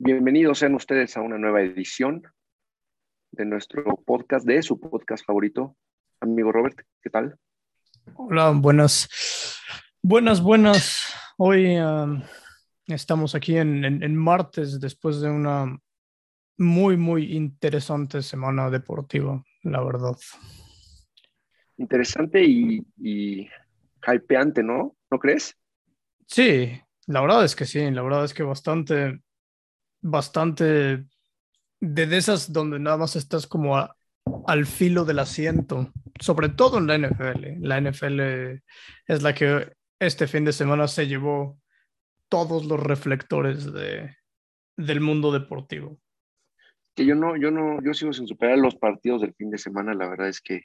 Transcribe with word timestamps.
Bienvenidos 0.00 0.60
sean 0.60 0.76
ustedes 0.76 1.16
a 1.16 1.22
una 1.22 1.38
nueva 1.38 1.60
edición 1.60 2.22
de 3.32 3.44
nuestro 3.44 3.82
podcast, 4.06 4.46
de 4.46 4.62
su 4.62 4.78
podcast 4.78 5.26
favorito. 5.26 5.76
Amigo 6.20 6.52
Robert, 6.52 6.78
¿qué 7.02 7.10
tal? 7.10 7.36
Hola, 8.14 8.52
buenas, 8.54 9.58
buenas, 10.00 10.40
buenas. 10.40 11.12
Hoy 11.36 11.78
um, 11.78 12.22
estamos 12.86 13.34
aquí 13.34 13.56
en, 13.56 13.84
en, 13.84 14.16
martes 14.16 14.78
después 14.78 15.20
de 15.20 15.30
una 15.30 15.76
muy, 16.58 16.96
muy 16.96 17.36
interesante 17.36 18.22
semana 18.22 18.70
deportiva, 18.70 19.44
la 19.64 19.82
verdad. 19.82 20.16
Interesante 21.76 22.44
y, 22.44 22.86
y 22.98 23.48
hypeante, 24.06 24.62
¿no? 24.62 24.96
¿No 25.10 25.18
crees? 25.18 25.56
Sí, 26.28 26.80
la 27.06 27.20
verdad 27.20 27.44
es 27.44 27.56
que 27.56 27.64
sí, 27.64 27.90
la 27.90 28.02
verdad 28.02 28.24
es 28.24 28.32
que 28.32 28.44
bastante, 28.44 29.22
bastante 30.10 31.04
de 31.80 32.16
esas 32.16 32.52
donde 32.52 32.78
nada 32.78 32.96
más 32.96 33.16
estás 33.16 33.46
como 33.46 33.76
al 34.46 34.66
filo 34.66 35.04
del 35.04 35.20
asiento, 35.20 35.92
sobre 36.20 36.48
todo 36.48 36.78
en 36.78 36.86
la 36.86 36.98
NFL. 36.98 37.60
La 37.60 37.80
NFL 37.80 38.20
es 39.06 39.22
la 39.22 39.34
que 39.34 39.72
este 39.98 40.26
fin 40.26 40.44
de 40.44 40.52
semana 40.52 40.88
se 40.88 41.06
llevó 41.06 41.58
todos 42.28 42.64
los 42.66 42.80
reflectores 42.80 43.72
de, 43.72 44.16
del 44.76 45.00
mundo 45.00 45.32
deportivo. 45.32 45.98
Que 46.94 47.06
yo 47.06 47.14
no, 47.14 47.36
yo 47.36 47.50
no, 47.50 47.82
yo 47.82 47.94
sigo 47.94 48.12
sin 48.12 48.26
superar 48.26 48.58
los 48.58 48.74
partidos 48.74 49.20
del 49.20 49.34
fin 49.34 49.50
de 49.50 49.58
semana, 49.58 49.94
la 49.94 50.08
verdad 50.08 50.28
es 50.28 50.40
que, 50.40 50.62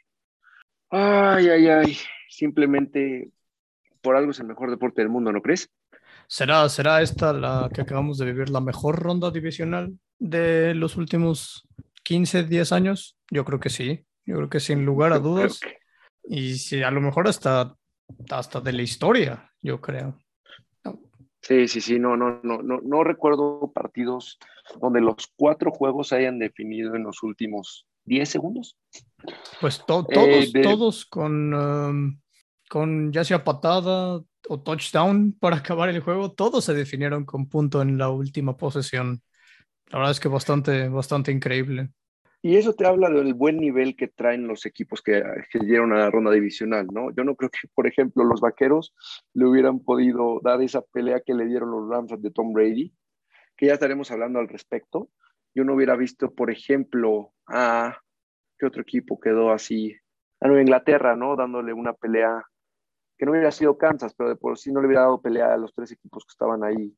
ay, 0.89 1.47
ay, 1.49 1.67
ay, 1.67 1.97
simplemente 2.27 3.29
por 4.01 4.15
algo 4.15 4.31
es 4.31 4.39
el 4.39 4.47
mejor 4.47 4.69
deporte 4.69 5.01
del 5.01 5.09
mundo, 5.09 5.31
¿no 5.31 5.41
crees? 5.41 5.71
¿Será, 6.27 6.67
¿Será 6.69 7.01
esta 7.01 7.33
la 7.33 7.69
que 7.73 7.81
acabamos 7.81 8.17
de 8.17 8.25
vivir 8.25 8.49
la 8.49 8.61
mejor 8.61 8.99
ronda 8.99 9.31
divisional 9.31 9.97
de 10.19 10.73
los 10.73 10.97
últimos 10.97 11.67
15, 12.03 12.43
10 12.43 12.71
años? 12.71 13.17
Yo 13.29 13.45
creo 13.45 13.59
que 13.59 13.69
sí. 13.69 14.05
Yo 14.25 14.37
creo 14.37 14.49
que 14.49 14.59
sin 14.59 14.85
lugar 14.85 15.13
a 15.13 15.19
dudas. 15.19 15.59
Y 16.23 16.55
si 16.55 16.81
a 16.81 16.91
lo 16.91 17.01
mejor 17.01 17.27
hasta, 17.27 17.75
hasta 18.29 18.61
de 18.61 18.73
la 18.73 18.81
historia, 18.81 19.51
yo 19.61 19.81
creo. 19.81 20.17
Sí, 21.41 21.67
sí, 21.67 21.81
sí, 21.81 21.99
no, 21.99 22.15
no, 22.15 22.39
no, 22.41 22.61
no, 22.61 22.79
no 22.81 23.03
recuerdo 23.03 23.71
partidos 23.73 24.39
donde 24.79 25.01
los 25.01 25.27
cuatro 25.35 25.71
juegos 25.71 26.07
se 26.07 26.15
hayan 26.15 26.39
definido 26.39 26.95
en 26.95 27.03
los 27.03 27.21
últimos 27.21 27.85
10 28.05 28.29
segundos. 28.29 28.77
Pues 29.59 29.79
eh, 29.79 29.83
todos, 29.85 30.53
todos 30.53 31.05
con, 31.05 31.53
um, 31.53 32.21
con 32.73 33.11
ya 33.13 33.23
sea 33.23 33.43
patada, 33.43 34.19
o 34.49 34.59
touchdown 34.59 35.37
para 35.39 35.57
acabar 35.57 35.89
el 35.89 35.99
juego, 35.99 36.31
todos 36.31 36.65
se 36.65 36.73
definieron 36.73 37.23
con 37.23 37.47
punto 37.47 37.83
en 37.83 37.99
la 37.99 38.09
última 38.09 38.57
posesión. 38.57 39.21
La 39.91 39.99
verdad 39.99 40.13
es 40.13 40.19
que 40.19 40.27
bastante, 40.27 40.89
bastante 40.89 41.31
increíble. 41.31 41.89
Y 42.41 42.55
eso 42.55 42.73
te 42.73 42.87
habla 42.87 43.11
del 43.11 43.35
buen 43.35 43.57
nivel 43.57 43.95
que 43.95 44.07
traen 44.07 44.47
los 44.47 44.65
equipos 44.65 45.03
que, 45.03 45.23
que 45.51 45.59
dieron 45.59 45.93
a 45.93 45.97
la 45.97 46.09
ronda 46.09 46.31
divisional, 46.31 46.87
¿no? 46.91 47.11
Yo 47.11 47.23
no 47.23 47.35
creo 47.35 47.51
que, 47.51 47.67
por 47.75 47.85
ejemplo, 47.85 48.23
los 48.23 48.41
vaqueros 48.41 48.95
le 49.35 49.45
hubieran 49.45 49.79
podido 49.79 50.39
dar 50.43 50.59
esa 50.63 50.81
pelea 50.81 51.21
que 51.21 51.35
le 51.35 51.45
dieron 51.45 51.69
los 51.69 51.87
Rams 51.87 52.19
de 52.19 52.31
Tom 52.31 52.53
Brady, 52.53 52.91
que 53.55 53.67
ya 53.67 53.73
estaremos 53.73 54.09
hablando 54.09 54.39
al 54.39 54.47
respecto. 54.47 55.11
Yo 55.53 55.63
no 55.63 55.75
hubiera 55.75 55.95
visto, 55.95 56.33
por 56.33 56.49
ejemplo, 56.49 57.33
a 57.45 57.99
qué 58.57 58.65
otro 58.65 58.81
equipo 58.81 59.19
quedó 59.19 59.51
así, 59.51 59.95
a 60.41 60.47
Nueva 60.47 60.63
Inglaterra, 60.63 61.15
¿no? 61.15 61.35
Dándole 61.35 61.71
una 61.71 61.93
pelea 61.93 62.43
que 63.23 63.25
no 63.25 63.31
hubiera 63.31 63.51
sido 63.51 63.77
Kansas, 63.77 64.13
pero 64.17 64.27
de 64.27 64.35
por 64.35 64.57
sí 64.57 64.69
no 64.73 64.81
le 64.81 64.87
hubiera 64.87 65.03
dado 65.03 65.21
pelea 65.21 65.53
a 65.53 65.57
los 65.57 65.73
tres 65.73 65.93
equipos 65.93 66.25
que 66.25 66.31
estaban 66.31 66.61
ahí 66.61 66.93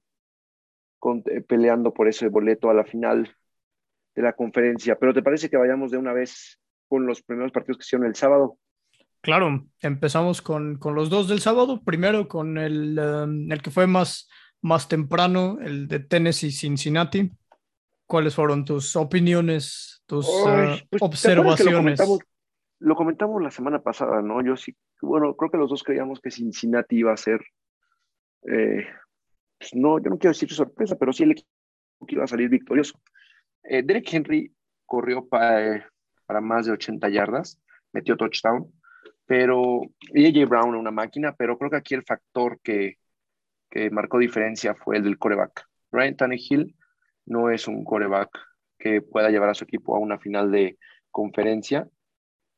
eh, 1.30 1.42
peleando 1.42 1.94
por 1.94 2.08
ese 2.08 2.30
boleto 2.30 2.68
a 2.68 2.74
la 2.74 2.84
final 2.84 3.32
de 4.16 4.22
la 4.24 4.34
conferencia. 4.34 4.98
Pero 4.98 5.14
¿te 5.14 5.22
parece 5.22 5.52
que 5.52 5.58
vayamos 5.58 5.92
de 5.92 6.00
una 6.00 6.14
vez 6.14 6.60
con 6.88 7.06
los 7.06 7.22
primeros 7.22 7.52
partidos 7.52 7.78
que 7.78 7.84
hicieron 7.84 8.08
el 8.08 8.16
sábado? 8.16 8.58
Claro, 9.22 9.68
empezamos 9.82 10.42
con, 10.42 10.80
con 10.80 10.96
los 10.96 11.12
dos 11.12 11.28
del 11.28 11.42
sábado. 11.42 11.84
Primero 11.84 12.28
con 12.28 12.58
el, 12.58 12.98
um, 12.98 13.52
el 13.52 13.62
que 13.62 13.70
fue 13.70 13.86
más, 13.86 14.28
más 14.62 14.88
temprano, 14.88 15.60
el 15.62 15.88
de 15.88 16.00
Tennessee-Cincinnati. 16.00 17.32
¿Cuáles 18.08 18.34
fueron 18.34 18.66
tus 18.66 18.96
opiniones, 18.96 20.02
tus 20.08 20.28
uh, 20.28 20.80
pues, 20.90 21.04
observaciones? 21.04 22.00
Lo 22.80 22.96
comentamos 22.96 23.42
la 23.42 23.52
semana 23.52 23.82
pasada, 23.82 24.22
¿no? 24.22 24.44
Yo 24.44 24.58
sí, 24.58 24.76
bueno, 25.02 25.36
creo 25.36 25.52
que 25.52 25.58
los 25.58 25.70
dos 25.70 25.84
creíamos 25.84 26.20
que 26.20 26.32
Cincinnati 26.32 26.98
iba 26.98 27.14
a 27.14 27.18
ser, 27.18 27.42
eh, 28.48 28.86
pues 29.58 29.74
no, 29.74 30.00
yo 30.00 30.10
no 30.10 30.18
quiero 30.18 30.34
decir 30.34 30.52
sorpresa, 30.52 30.96
pero 30.98 31.14
sí 31.14 31.24
el 31.24 31.32
equipo 31.32 31.50
que 32.08 32.16
iba 32.16 32.24
a 32.24 32.28
salir 32.28 32.50
victorioso. 32.50 33.00
Eh, 33.64 33.82
Derek 33.84 34.14
Henry 34.14 34.54
corrió 34.86 35.28
para, 35.28 35.90
para 36.26 36.42
más 36.42 36.66
de 36.66 36.74
80 36.74 37.10
yardas, 37.10 37.60
metió 37.92 38.18
touchdown, 38.18 38.72
pero 39.26 39.82
AJ 40.14 40.48
Brown 40.48 40.76
una 40.76 40.92
máquina, 40.92 41.34
pero 41.36 41.58
creo 41.58 41.72
que 41.72 41.78
aquí 41.78 41.96
el 41.96 42.04
factor 42.04 42.60
que, 42.62 42.98
que 43.70 43.90
marcó 43.90 44.20
diferencia 44.20 44.76
fue 44.76 44.98
el 44.98 45.04
del 45.04 45.18
coreback. 45.18 45.66
Ryan 45.92 46.16
Tannehill 46.16 46.76
no 47.26 47.50
es 47.50 47.68
un 47.68 47.84
coreback 47.84 48.30
que 48.78 49.02
pueda 49.02 49.30
llevar 49.30 49.50
a 49.50 49.56
su 49.56 49.64
equipo 49.64 49.96
a 49.96 50.00
una 50.00 50.20
final 50.20 50.52
de 50.52 50.78
conferencia 51.10 51.88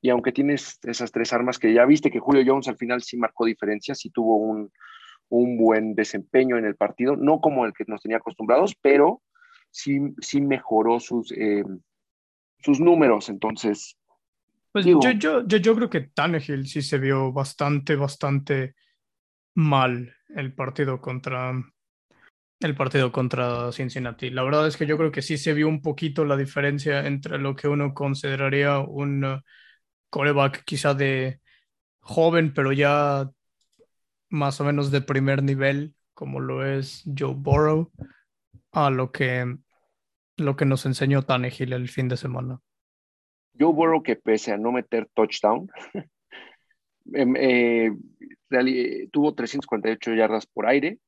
y 0.02 0.09
aunque 0.09 0.31
tienes 0.31 0.80
esas 0.84 1.12
tres 1.12 1.34
armas 1.34 1.58
que 1.59 1.74
ya 1.74 1.85
viste 1.85 2.12
que 2.12 2.19
Julio 2.19 2.44
Jones 2.46 2.68
al 2.68 2.78
final 2.78 3.02
sí 3.02 3.18
marcó 3.18 3.46
diferencias, 3.46 4.00
sí 4.00 4.09
tuvo 4.09 4.38
un, 4.38 4.72
un 5.30 5.58
buen 5.58 5.96
desempeño 5.96 6.58
en 6.58 6.66
el 6.66 6.75
partido, 6.75 7.16
no 7.16 7.40
como 7.41 7.66
el 7.66 7.74
que 7.74 7.85
nos 7.88 8.02
tenía 8.02 8.18
acostumbrados, 8.18 8.75
pero 8.81 9.22
sí, 9.72 10.00
sí 10.19 10.41
mejoró 10.41 11.00
sus, 11.00 11.31
eh, 11.31 11.63
sus 12.59 12.80
números, 12.80 13.30
entonces... 13.30 13.97
Pues 14.72 14.85
yo, 14.85 15.00
yo, 15.00 15.47
yo, 15.47 15.58
yo 15.58 15.75
creo 15.75 15.90
que 15.90 16.02
Tannehill 16.02 16.68
sí 16.68 16.81
se 16.81 17.00
vio 17.00 17.31
bastante, 17.31 17.96
bastante 17.96 18.75
mal 19.56 20.14
el 20.35 20.53
partido 20.53 21.02
contra 21.02 21.53
el 22.59 22.75
partido 22.75 23.12
contra 23.12 23.72
Cincinnati. 23.72 24.29
La 24.29 24.44
verdad 24.44 24.68
es 24.68 24.78
que 24.78 24.85
yo 24.85 24.97
creo 24.97 25.12
que 25.12 25.22
sí 25.22 25.38
se 25.38 25.53
vio 25.53 25.68
un 25.68 25.81
poquito 25.81 26.25
la 26.25 26.38
diferencia 26.38 27.06
entre 27.06 27.38
lo 27.38 27.56
que 27.56 27.68
uno 27.68 27.94
consideraría 27.94 28.79
un 28.79 29.41
coreback 30.09 30.63
quizá 30.63 30.94
de 30.94 31.40
joven, 32.00 32.53
pero 32.53 32.72
ya 32.72 33.29
más 34.29 34.59
o 34.62 34.63
menos 34.63 34.91
de 34.91 35.01
primer 35.01 35.44
nivel, 35.44 35.94
como 36.13 36.40
lo 36.40 36.66
es 36.66 37.03
Joe 37.18 37.34
Burrow, 37.35 37.91
a 38.72 38.90
lo 38.90 39.12
que, 39.12 39.57
lo 40.38 40.56
que 40.56 40.66
nos 40.66 40.85
enseñó 40.85 41.23
Tannehill 41.23 41.73
el 41.73 41.90
fin 41.90 42.07
de 42.07 42.17
semana. 42.17 42.59
Joe 43.59 43.73
Burrow 43.73 44.03
que 44.03 44.16
pese 44.16 44.51
a 44.51 44.57
no 44.57 44.72
meter 44.72 45.07
touchdown, 45.13 45.69
em, 47.13 47.35
eh, 47.38 47.91
tuvo 49.12 49.34
348 49.34 50.13
yardas 50.13 50.46
por 50.46 50.67
aire 50.67 51.00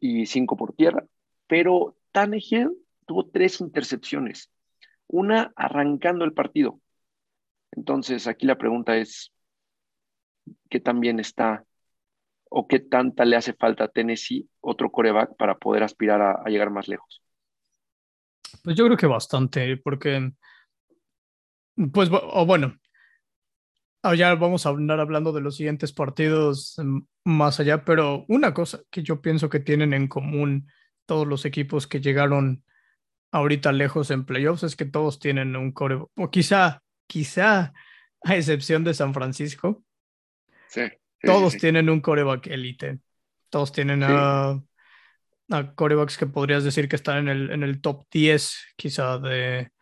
y 0.00 0.26
5 0.26 0.56
por 0.56 0.74
tierra, 0.74 1.04
pero 1.46 1.96
Tannehill 2.12 2.72
tuvo 3.06 3.26
tres 3.26 3.60
intercepciones, 3.60 4.50
una 5.06 5.52
arrancando 5.56 6.24
el 6.24 6.34
partido, 6.34 6.80
entonces, 7.72 8.26
aquí 8.26 8.46
la 8.46 8.58
pregunta 8.58 8.96
es, 8.96 9.32
¿qué 10.70 10.80
tan 10.80 11.00
bien 11.00 11.20
está 11.20 11.64
o 12.50 12.66
qué 12.66 12.78
tanta 12.78 13.24
le 13.24 13.36
hace 13.36 13.52
falta 13.52 13.84
a 13.84 13.88
Tennessee 13.88 14.48
otro 14.60 14.90
coreback 14.90 15.36
para 15.36 15.58
poder 15.58 15.82
aspirar 15.82 16.20
a, 16.20 16.44
llegar 16.48 16.70
más 16.70 16.88
lejos? 16.88 17.22
Pues 18.62 18.76
yo 18.76 18.86
creo 18.86 18.96
que 18.96 19.06
bastante, 19.06 19.76
porque, 19.76 20.32
pues, 21.92 22.08
o 22.10 22.46
bueno, 22.46 22.74
ah, 24.02 24.14
ya 24.14 24.34
vamos 24.34 24.64
a 24.64 24.70
andar 24.70 25.00
hablando 25.00 25.32
de 25.32 25.42
los 25.42 25.56
siguientes 25.56 25.92
partidos 25.92 26.76
mm, 26.78 27.00
más 27.24 27.60
allá, 27.60 27.84
pero 27.84 28.24
una 28.28 28.54
cosa 28.54 28.80
que 28.90 29.02
yo 29.02 29.20
pienso 29.20 29.50
que 29.50 29.60
tienen 29.60 29.92
en 29.92 30.08
común 30.08 30.68
todos 31.04 31.26
los 31.26 31.44
equipos 31.44 31.86
que 31.86 32.00
llegaron 32.00 32.64
ahorita 33.30 33.72
lejos 33.72 34.10
en 34.10 34.24
playoffs 34.24 34.62
es 34.62 34.76
que 34.76 34.86
todos 34.86 35.18
tienen 35.18 35.54
un 35.54 35.72
coreback, 35.72 36.08
o 36.16 36.30
quizá 36.30 36.82
quizá 37.08 37.72
a 38.22 38.36
excepción 38.36 38.84
de 38.84 38.94
San 38.94 39.12
Francisco, 39.12 39.82
todos 41.22 41.56
tienen 41.56 41.90
un 41.90 42.00
coreback 42.00 42.46
elite. 42.46 43.00
Todos 43.50 43.72
tienen 43.72 44.02
a, 44.04 44.62
corebacks 45.74 46.18
que 46.18 46.26
podrías 46.26 46.62
decir 46.62 46.88
que 46.88 46.96
están 46.96 47.18
en 47.18 47.28
el, 47.28 47.50
en 47.50 47.62
el 47.62 47.80
top 47.80 48.06
10, 48.12 48.74
quizá 48.76 49.18
de 49.18 49.72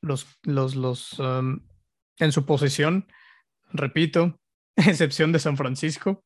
los, 0.00 0.26
los, 0.42 0.74
los 0.74 1.18
um, 1.20 1.60
en 2.18 2.32
su 2.32 2.44
posición. 2.44 3.06
Repito, 3.72 4.40
excepción 4.76 5.32
de 5.32 5.38
San 5.38 5.56
Francisco. 5.56 6.24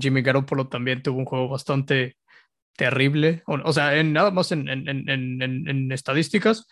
Jimmy 0.00 0.22
Garoppolo 0.22 0.68
también 0.68 1.02
tuvo 1.02 1.18
un 1.18 1.24
juego 1.24 1.48
bastante 1.48 2.16
terrible. 2.76 3.42
O, 3.46 3.72
sea, 3.72 3.96
en, 3.96 4.12
nada 4.12 4.30
más 4.30 4.52
en, 4.52 4.68
en, 4.68 4.88
en, 5.08 5.92
estadísticas, 5.92 6.66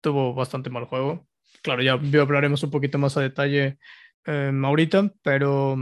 tuvo 0.00 0.34
bastante 0.34 0.70
mal 0.70 0.84
juego 0.84 1.26
claro, 1.62 1.82
ya 1.82 1.92
hablaremos 2.20 2.62
un 2.62 2.70
poquito 2.70 2.98
más 2.98 3.16
a 3.16 3.20
detalle 3.22 3.78
eh, 4.26 4.52
ahorita, 4.64 5.12
pero 5.22 5.76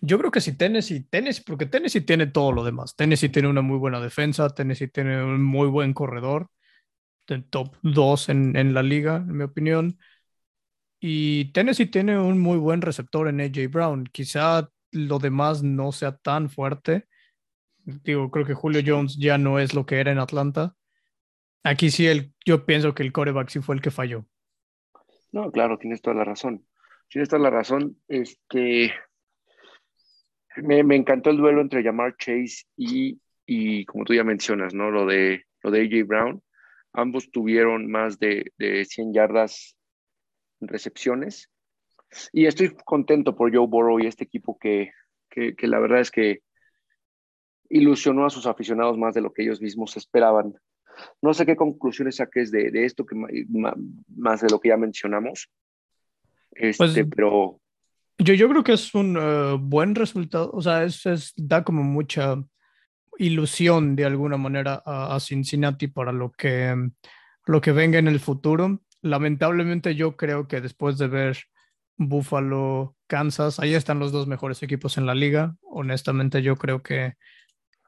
Yo 0.00 0.18
creo 0.18 0.30
que 0.30 0.40
si 0.40 0.56
Tennessee, 0.56 1.06
Tennessee, 1.10 1.42
porque 1.46 1.66
Tennessee 1.66 2.02
tiene 2.02 2.26
todo 2.26 2.52
lo 2.52 2.64
demás. 2.64 2.96
Tennessee 2.96 3.28
tiene 3.30 3.48
una 3.48 3.62
muy 3.62 3.78
buena 3.78 4.00
defensa, 4.00 4.48
Tennessee 4.50 4.88
tiene 4.88 5.22
un 5.22 5.42
muy 5.42 5.68
buen 5.68 5.92
corredor, 5.94 6.48
del 7.28 7.44
top 7.48 7.76
2 7.82 8.28
en, 8.30 8.56
en 8.56 8.74
la 8.74 8.82
liga, 8.82 9.16
en 9.18 9.36
mi 9.38 9.44
opinión. 9.44 9.98
Y 11.00 11.52
Tennessee 11.52 11.86
tiene 11.86 12.18
un 12.18 12.38
muy 12.38 12.58
buen 12.58 12.82
receptor 12.82 13.28
en 13.28 13.40
AJ 13.40 13.68
Brown. 13.70 14.04
Quizá 14.12 14.70
lo 14.92 15.18
demás 15.18 15.62
no 15.62 15.92
sea 15.92 16.16
tan 16.16 16.50
fuerte. 16.50 17.06
Digo, 17.84 18.30
creo 18.30 18.46
que 18.46 18.54
Julio 18.54 18.82
Jones 18.86 19.16
ya 19.18 19.38
no 19.38 19.58
es 19.60 19.74
lo 19.74 19.86
que 19.86 20.00
era 20.00 20.12
en 20.12 20.18
Atlanta. 20.20 20.76
Aquí 21.64 21.90
sí, 21.90 22.06
el, 22.06 22.34
yo 22.44 22.66
pienso 22.66 22.94
que 22.94 23.02
el 23.02 23.12
coreback 23.12 23.48
sí 23.50 23.60
fue 23.60 23.74
el 23.76 23.82
que 23.82 23.90
falló. 23.90 24.26
No, 25.32 25.50
claro, 25.52 25.78
tienes 25.78 26.02
toda 26.02 26.16
la 26.16 26.24
razón. 26.24 26.66
Tienes 27.08 27.28
toda 27.28 27.42
la 27.42 27.50
razón. 27.50 27.96
Este, 28.08 28.92
me, 30.56 30.82
me 30.82 30.96
encantó 30.96 31.30
el 31.30 31.36
duelo 31.36 31.60
entre 31.60 31.82
Jamar 31.82 32.16
Chase 32.16 32.64
y, 32.76 33.20
y, 33.46 33.84
como 33.84 34.04
tú 34.04 34.14
ya 34.14 34.24
mencionas, 34.24 34.74
¿no? 34.74 34.90
Lo 34.90 35.06
de, 35.06 35.44
lo 35.62 35.70
de 35.70 35.82
AJ 35.82 36.06
Brown. 36.06 36.42
Ambos 36.92 37.30
tuvieron 37.30 37.90
más 37.90 38.18
de, 38.18 38.52
de 38.58 38.84
100 38.84 39.12
yardas 39.12 39.76
en 40.60 40.68
recepciones. 40.68 41.50
Y 42.32 42.46
estoy 42.46 42.74
contento 42.84 43.36
por 43.36 43.54
Joe 43.54 43.66
Burrow 43.68 44.00
y 44.00 44.06
este 44.06 44.24
equipo 44.24 44.58
que, 44.58 44.92
que, 45.28 45.54
que 45.54 45.68
la 45.68 45.78
verdad 45.78 46.00
es 46.00 46.10
que 46.10 46.42
ilusionó 47.68 48.26
a 48.26 48.30
sus 48.30 48.46
aficionados 48.46 48.98
más 48.98 49.14
de 49.14 49.20
lo 49.20 49.32
que 49.32 49.42
ellos 49.42 49.60
mismos 49.60 49.96
esperaban. 49.96 50.54
No 51.22 51.34
sé 51.34 51.46
qué 51.46 51.56
conclusiones 51.56 52.16
saques 52.16 52.50
de, 52.50 52.70
de 52.70 52.84
esto, 52.84 53.04
que 53.06 53.14
más 53.14 54.40
de 54.40 54.48
lo 54.50 54.60
que 54.60 54.68
ya 54.68 54.76
mencionamos. 54.76 55.50
Este, 56.52 57.04
pues, 57.04 57.06
pero 57.14 57.60
yo, 58.20 58.34
yo 58.34 58.48
creo 58.50 58.62
que 58.62 58.74
es 58.74 58.94
un 58.94 59.16
uh, 59.16 59.58
buen 59.58 59.94
resultado, 59.94 60.50
o 60.52 60.60
sea, 60.60 60.84
es, 60.84 61.06
es, 61.06 61.32
da 61.36 61.64
como 61.64 61.82
mucha 61.82 62.36
ilusión 63.16 63.96
de 63.96 64.04
alguna 64.04 64.36
manera 64.36 64.82
a, 64.84 65.14
a, 65.14 65.20
Cincinnati 65.20 65.88
para 65.88 66.12
lo 66.12 66.30
que, 66.30 66.74
lo 67.46 67.60
que 67.62 67.72
venga 67.72 67.98
en 67.98 68.08
el 68.08 68.20
futuro. 68.20 68.82
Lamentablemente 69.00 69.94
yo 69.94 70.16
creo 70.16 70.48
que 70.48 70.60
después 70.60 70.98
de 70.98 71.08
ver 71.08 71.38
Buffalo, 71.96 72.94
Kansas, 73.06 73.58
ahí 73.58 73.72
están 73.72 73.98
los 73.98 74.12
dos 74.12 74.26
mejores 74.26 74.62
equipos 74.62 74.98
en 74.98 75.06
la 75.06 75.14
liga. 75.14 75.56
Honestamente 75.62 76.42
yo 76.42 76.56
creo 76.56 76.82
que 76.82 77.14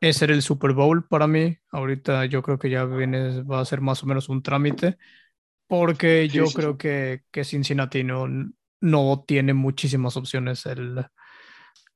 ese 0.03 0.25
era 0.27 0.35
el 0.35 0.43
Super 0.43 0.73
Bowl 0.73 1.07
para 1.07 1.27
mí. 1.27 1.59
Ahorita 1.71 2.27
yo 2.27 2.43
creo 2.43 2.59
que 2.59 2.71
ya 2.71 2.85
viene, 2.85 3.43
va 3.43 3.61
a 3.61 3.65
ser 3.65 3.81
más 3.81 4.03
o 4.03 4.07
menos 4.07 4.29
un 4.29 4.43
trámite, 4.43 4.99
porque 5.67 6.29
yo 6.29 6.47
sí, 6.47 6.55
creo 6.55 6.73
sí. 6.73 6.79
Que, 6.79 7.25
que 7.31 7.45
Cincinnati 7.45 8.05
no, 8.05 8.27
no 8.81 9.25
tiene 9.27 9.55
muchísimas 9.55 10.17
opciones 10.17 10.67
el, 10.67 11.07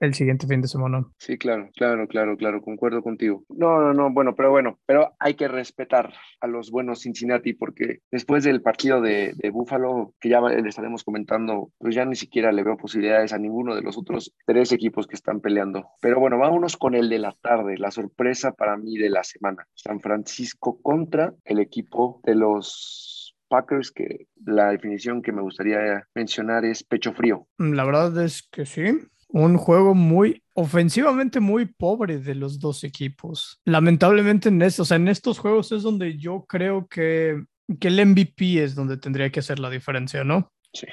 el 0.01 0.15
siguiente 0.15 0.47
fin 0.47 0.61
de 0.61 0.69
semana. 0.69 1.05
Sí, 1.19 1.39
claro, 1.39 1.71
claro, 1.77 2.07
claro, 2.09 2.37
claro, 2.37 2.63
concuerdo 2.63 3.03
contigo. 3.03 3.45
No, 3.49 3.81
no, 3.81 3.95
no, 3.95 4.13
bueno, 4.13 4.35
pero 4.35 4.51
bueno, 4.51 4.79
pero 4.87 5.15
hay 5.19 5.35
que 5.35 5.49
respetar 5.49 6.13
a 6.41 6.47
los 6.47 6.71
buenos 6.71 7.01
Cincinnati 7.01 7.53
porque 7.55 8.01
después 8.11 8.45
del 8.45 8.63
partido 8.63 9.01
de, 9.01 9.33
de 9.37 9.51
Buffalo, 9.51 10.15
que 10.21 10.29
ya 10.29 10.41
le 10.41 10.69
estaremos 10.69 11.05
comentando, 11.05 11.71
pues 11.79 11.95
ya 11.95 12.05
ni 12.05 12.17
siquiera 12.17 12.53
le 12.53 12.63
veo 12.63 12.77
posibilidades 12.77 13.33
a 13.33 13.39
ninguno 13.39 13.75
de 13.75 13.83
los 13.83 13.97
otros 13.97 14.33
tres 14.45 14.73
equipos 14.73 15.07
que 15.07 15.15
están 15.15 15.41
peleando. 15.41 15.87
Pero 16.01 16.21
bueno, 16.21 16.39
vámonos 16.39 16.77
con 16.77 16.95
el 16.95 17.09
de 17.09 17.19
la 17.19 17.33
tarde, 17.41 17.79
la 17.79 17.91
sorpresa 17.91 18.53
para 18.53 18.77
mí 18.77 18.97
de 18.99 19.11
la 19.11 19.25
semana. 19.25 19.67
San 19.75 20.01
Francisco 20.01 20.81
contra 20.83 21.35
el 21.45 21.59
equipo 21.59 22.21
de 22.25 22.35
los 22.35 23.37
Packers, 23.49 23.93
que 23.93 24.27
la 24.45 24.71
definición 24.71 25.23
que 25.23 25.33
me 25.33 25.43
gustaría 25.43 26.07
mencionar 26.15 26.65
es 26.65 26.83
pecho 26.83 27.13
frío. 27.13 27.47
La 27.59 27.85
verdad 27.85 28.25
es 28.25 28.43
que 28.51 28.67
sí. 28.67 28.83
Un 29.29 29.57
juego 29.57 29.95
muy 29.95 30.43
ofensivamente 30.57 31.39
muy 31.39 31.67
pobre 31.67 32.19
de 32.19 32.35
los 32.35 32.59
dos 32.59 32.83
equipos. 32.83 33.61
Lamentablemente 33.65 34.49
en, 34.49 34.63
esto, 34.63 34.83
o 34.83 34.85
sea, 34.85 34.97
en 34.97 35.09
estos 35.09 35.39
juegos 35.39 35.71
es 35.73 35.83
donde 35.83 36.17
yo 36.17 36.47
creo 36.49 36.87
que, 36.89 37.45
que 37.79 37.89
el 37.89 38.05
MVP 38.07 38.63
es 38.63 38.75
donde 38.75 38.97
tendría 38.97 39.31
que 39.31 39.41
hacer 39.41 39.59
la 39.59 39.69
diferencia, 39.69 40.25
¿no? 40.25 40.51
Sí, 40.73 40.87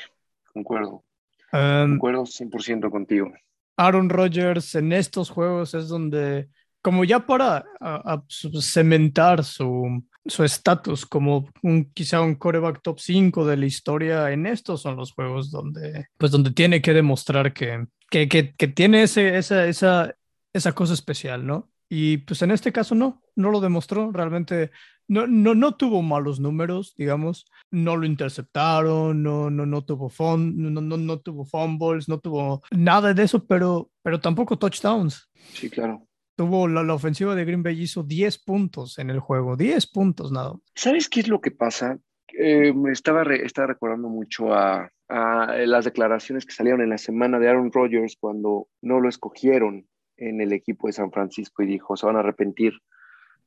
concuerdo. 0.54 1.06
Um, 1.54 1.92
concuerdo 1.92 2.24
100% 2.24 2.92
contigo. 2.92 3.32
Aaron 3.78 4.10
Rodgers 4.10 4.76
en 4.76 4.92
estos 4.92 5.30
juegos 5.30 5.74
es 5.74 5.88
donde, 5.88 6.50
como 6.82 7.06
ya 7.06 7.26
para 7.26 7.66
a, 7.80 8.14
a 8.14 8.24
cementar 8.28 9.46
su, 9.46 10.04
su 10.26 10.44
estatus 10.44 11.06
como 11.06 11.50
un, 11.62 11.92
quizá 11.94 12.22
un 12.22 12.36
coreback 12.36 12.82
top 12.82 13.00
5 13.00 13.46
de 13.46 13.58
la 13.58 13.66
historia 13.66 14.32
en 14.32 14.46
estos 14.46 14.82
son 14.82 14.96
los 14.96 15.12
juegos 15.12 15.52
donde, 15.52 16.08
pues 16.18 16.32
donde 16.32 16.52
tiene 16.52 16.82
que 16.82 16.94
demostrar 16.94 17.54
que, 17.54 17.86
que, 18.14 18.30
que, 18.30 18.54
que 18.54 18.68
tiene 18.68 19.02
ese, 19.02 19.40
esa, 19.40 19.66
esa, 19.66 20.16
esa 20.54 20.74
cosa 20.74 20.94
especial, 20.94 21.48
¿no? 21.48 21.72
Y 21.90 22.18
pues 22.18 22.44
en 22.44 22.52
este 22.52 22.72
caso 22.72 22.94
no, 22.94 23.24
no 23.36 23.50
lo 23.50 23.60
demostró, 23.60 24.12
realmente 24.12 24.70
no, 25.08 25.26
no, 25.26 25.56
no 25.56 25.76
tuvo 25.78 26.04
malos 26.04 26.40
números, 26.40 26.94
digamos, 26.96 27.48
no 27.72 27.98
lo 27.98 28.06
interceptaron, 28.06 29.24
no, 29.24 29.50
no, 29.50 29.66
no 29.66 29.84
tuvo 29.84 30.10
fun, 30.10 30.54
no, 30.56 30.80
no, 30.80 30.96
no 30.96 31.20
tuvo 31.22 31.44
fumbles, 31.44 32.08
no 32.08 32.20
tuvo 32.20 32.62
nada 32.70 33.16
de 33.16 33.24
eso, 33.24 33.48
pero, 33.48 33.90
pero 34.04 34.20
tampoco 34.20 34.60
touchdowns. 34.60 35.28
Sí, 35.54 35.70
claro 35.72 36.08
tuvo 36.36 36.68
la, 36.68 36.82
la, 36.82 36.96
ofensiva 36.96 37.36
de 37.36 37.46
Green 37.46 37.62
Bay 37.62 37.80
hizo 37.80 38.02
10 38.02 38.40
puntos 38.40 38.98
en 38.98 39.12
el 39.12 39.20
juego, 39.20 39.56
10 39.56 39.86
puntos 39.92 40.32
nada. 40.32 40.56
¿Sabes 40.74 41.08
qué 41.08 41.20
es 41.20 41.28
lo 41.28 41.40
que 41.40 41.52
pasa? 41.52 42.00
Eh, 42.36 42.74
me 42.74 42.92
estaba, 42.92 43.24
re, 43.24 43.46
estaba 43.46 43.68
recordando 43.68 44.10
mucho 44.10 44.52
a, 44.52 44.90
a, 45.14 45.58
las 45.66 45.86
declaraciones 45.86 46.46
que 46.46 46.54
salieron 46.54 46.82
en 46.82 46.90
la 46.90 46.98
semana 46.98 47.40
de 47.40 47.48
Aaron 47.48 47.72
Rodgers 47.72 48.18
cuando 48.20 48.68
no 48.82 49.00
lo 49.00 49.08
escogieron 49.08 49.88
en 50.18 50.42
el 50.42 50.54
equipo 50.54 50.88
de 50.88 50.94
San 50.94 51.12
Francisco 51.12 51.62
y 51.62 51.68
dijo, 51.68 51.96
se 51.96 52.06
van 52.06 52.16
a 52.16 52.20
arrepentir. 52.20 52.74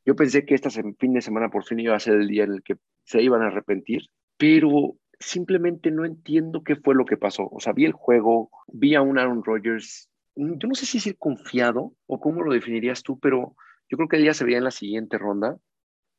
Yo 0.05 0.15
pensé 0.15 0.45
que 0.45 0.55
este 0.55 0.71
fin 0.71 1.15
de 1.15 1.21
semana 1.21 1.49
por 1.49 1.65
fin 1.65 1.81
iba 1.81 1.97
a 1.97 2.01
ser 2.01 2.15
el 2.15 2.29
día 2.29 2.45
en 2.45 2.53
el 2.53 2.63
que 2.63 2.77
se 3.05 3.21
iban 3.21 3.43
a 3.43 3.49
arrepentir, 3.49 4.03
pero 4.37 4.97
simplemente 5.19 5.91
no 5.91 6.05
entiendo 6.05 6.63
qué 6.63 6.77
fue 6.77 6.95
lo 6.95 7.05
que 7.05 7.17
pasó. 7.17 7.49
O 7.51 7.59
sea, 7.59 7.73
vi 7.73 7.85
el 7.85 7.93
juego, 7.93 8.51
vi 8.69 8.95
a 8.95 9.03
un 9.03 9.19
Aaron 9.19 9.43
Rodgers 9.43 10.09
yo 10.37 10.69
no 10.69 10.75
sé 10.75 10.85
si 10.85 10.99
decir 10.99 11.17
confiado 11.19 11.95
o 12.07 12.21
cómo 12.21 12.43
lo 12.43 12.53
definirías 12.53 13.03
tú, 13.03 13.19
pero 13.19 13.57
yo 13.89 13.97
creo 13.97 14.09
que 14.09 14.17
él 14.17 14.25
ya 14.25 14.35
se 14.35 14.45
veía 14.45 14.59
en 14.59 14.65
la 14.65 14.71
siguiente 14.71 15.19
ronda. 15.19 15.57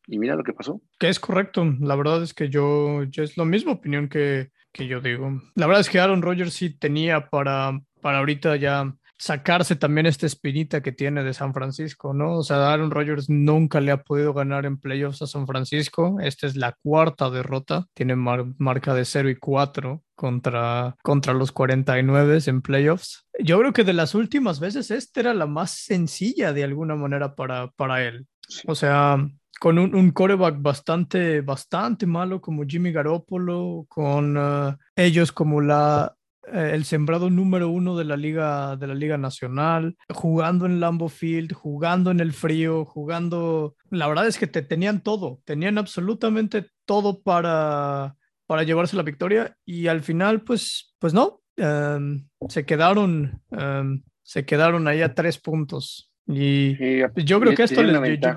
Y 0.07 0.19
mira 0.19 0.35
lo 0.35 0.43
que 0.43 0.53
pasó. 0.53 0.81
Que 0.99 1.09
es 1.09 1.19
correcto. 1.19 1.65
La 1.81 1.95
verdad 1.95 2.23
es 2.23 2.33
que 2.33 2.49
yo, 2.49 3.03
yo 3.03 3.23
es 3.23 3.37
la 3.37 3.45
misma 3.45 3.73
opinión 3.73 4.07
que, 4.07 4.51
que 4.77 4.87
yo 4.87 5.01
digo. 5.01 5.41
La 5.55 5.65
verdad 5.65 5.81
es 5.81 5.89
que 5.89 5.99
Aaron 5.99 6.21
Rodgers 6.21 6.53
sí 6.53 6.69
tenía 6.69 7.29
para, 7.29 7.79
para 8.01 8.19
ahorita 8.19 8.55
ya 8.55 8.93
sacarse 9.17 9.75
también 9.75 10.05
esta 10.05 10.27
espinita 10.27 10.81
que 10.81 10.91
tiene 10.91 11.23
de 11.23 11.33
San 11.33 11.51
Francisco, 11.51 12.13
¿no? 12.13 12.37
O 12.37 12.43
sea, 12.43 12.71
Aaron 12.71 12.91
Rodgers 12.91 13.29
nunca 13.29 13.81
le 13.81 13.91
ha 13.91 14.03
podido 14.03 14.33
ganar 14.33 14.65
en 14.67 14.77
playoffs 14.77 15.23
a 15.23 15.27
San 15.27 15.47
Francisco. 15.47 16.17
Esta 16.21 16.45
es 16.45 16.55
la 16.55 16.77
cuarta 16.83 17.31
derrota. 17.31 17.87
Tiene 17.95 18.15
mar 18.15 18.45
marca 18.59 18.93
de 18.93 19.05
0 19.05 19.29
y 19.29 19.35
4 19.35 20.03
contra, 20.15 20.95
contra 21.01 21.33
los 21.33 21.51
49 21.51 22.39
en 22.45 22.61
playoffs. 22.61 23.25
Yo 23.39 23.59
creo 23.59 23.73
que 23.73 23.83
de 23.83 23.93
las 23.93 24.13
últimas 24.13 24.59
veces 24.59 24.91
esta 24.91 25.19
era 25.21 25.33
la 25.33 25.47
más 25.47 25.71
sencilla 25.71 26.53
de 26.53 26.63
alguna 26.63 26.95
manera 26.95 27.33
para, 27.33 27.71
para 27.71 28.03
él. 28.03 28.27
O 28.67 28.75
sea, 28.75 29.17
con 29.59 29.79
un, 29.79 29.95
un 29.95 30.11
coreback 30.11 30.61
bastante, 30.61 31.41
bastante 31.41 32.05
malo 32.05 32.41
como 32.41 32.65
Jimmy 32.65 32.91
Garoppolo, 32.91 33.85
con 33.87 34.37
uh, 34.37 34.75
ellos 34.95 35.31
como 35.31 35.61
la, 35.61 36.15
eh, 36.53 36.71
el 36.73 36.85
sembrado 36.85 37.29
número 37.29 37.69
uno 37.69 37.97
de 37.97 38.05
la 38.05 38.17
liga 38.17 38.75
de 38.75 38.87
la 38.87 38.95
liga 38.95 39.17
nacional, 39.17 39.97
jugando 40.09 40.65
en 40.65 40.79
Lambo 40.79 41.09
Field, 41.09 41.53
jugando 41.53 42.11
en 42.11 42.19
el 42.19 42.33
frío, 42.33 42.85
jugando. 42.85 43.75
La 43.89 44.07
verdad 44.07 44.27
es 44.27 44.37
que 44.37 44.47
te 44.47 44.61
tenían 44.61 45.01
todo, 45.01 45.41
tenían 45.45 45.77
absolutamente 45.77 46.67
todo 46.85 47.21
para 47.21 48.15
para 48.47 48.63
llevarse 48.63 48.95
la 48.95 49.03
victoria 49.03 49.55
y 49.65 49.87
al 49.87 50.01
final, 50.01 50.41
pues, 50.41 50.95
pues 50.99 51.13
no, 51.13 51.41
um, 51.57 52.25
se 52.47 52.65
quedaron, 52.65 53.41
um, 53.49 54.01
se 54.23 54.45
quedaron 54.45 54.87
ahí 54.87 55.01
a 55.01 55.13
tres 55.13 55.37
puntos 55.37 56.11
y 56.25 56.75
sí, 56.77 57.01
yo 57.23 57.39
creo 57.39 57.55
que 57.55 57.63
esto 57.63 57.83
les, 57.83 58.19
yo, 58.19 58.29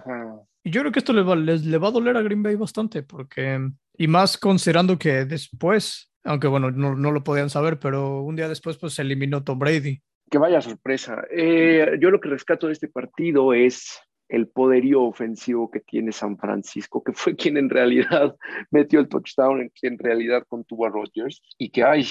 yo, 0.64 0.80
creo 0.80 0.92
que 0.92 0.98
esto 0.98 1.12
les 1.12 1.26
va, 1.26 1.36
les, 1.36 1.82
va 1.82 1.88
a 1.88 1.92
doler 1.92 2.16
a 2.16 2.22
Green 2.22 2.42
Bay 2.42 2.56
bastante 2.56 3.02
porque 3.02 3.58
y 3.96 4.08
más 4.08 4.38
considerando 4.38 4.98
que 4.98 5.24
después 5.24 6.10
aunque 6.24 6.48
bueno, 6.48 6.70
no, 6.70 7.12
lo 7.12 7.24
podían 7.24 7.50
saber, 7.50 7.78
pero 7.78 8.22
un 8.22 8.36
día 8.36 8.48
después 8.48 8.76
pues 8.76 8.94
se 8.94 9.02
eliminó 9.02 9.42
Tom 9.42 9.58
Brady. 9.58 10.00
Que 10.30 10.38
vaya 10.38 10.60
sorpresa. 10.60 11.24
Eh, 11.30 11.98
yo 12.00 12.10
lo 12.10 12.20
que 12.20 12.28
rescato 12.28 12.66
de 12.66 12.74
este 12.74 12.88
partido 12.88 13.52
es 13.52 14.00
el 14.28 14.46
poderío 14.48 15.02
ofensivo 15.02 15.70
que 15.70 15.80
tiene 15.80 16.12
San 16.12 16.38
Francisco, 16.38 17.02
que 17.02 17.12
fue 17.12 17.34
quien 17.36 17.56
en 17.56 17.70
realidad 17.70 18.36
metió 18.70 19.00
el 19.00 19.08
touchdown, 19.08 19.60
en 19.60 19.70
quien 19.70 19.94
en 19.94 19.98
realidad 19.98 20.44
contuvo 20.46 20.86
a 20.86 20.90
Rodgers, 20.90 21.42
y 21.58 21.70
que 21.70 21.84
hay, 21.84 22.06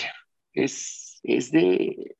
es, 0.53 1.19
es 1.23 1.51
de, 1.51 2.15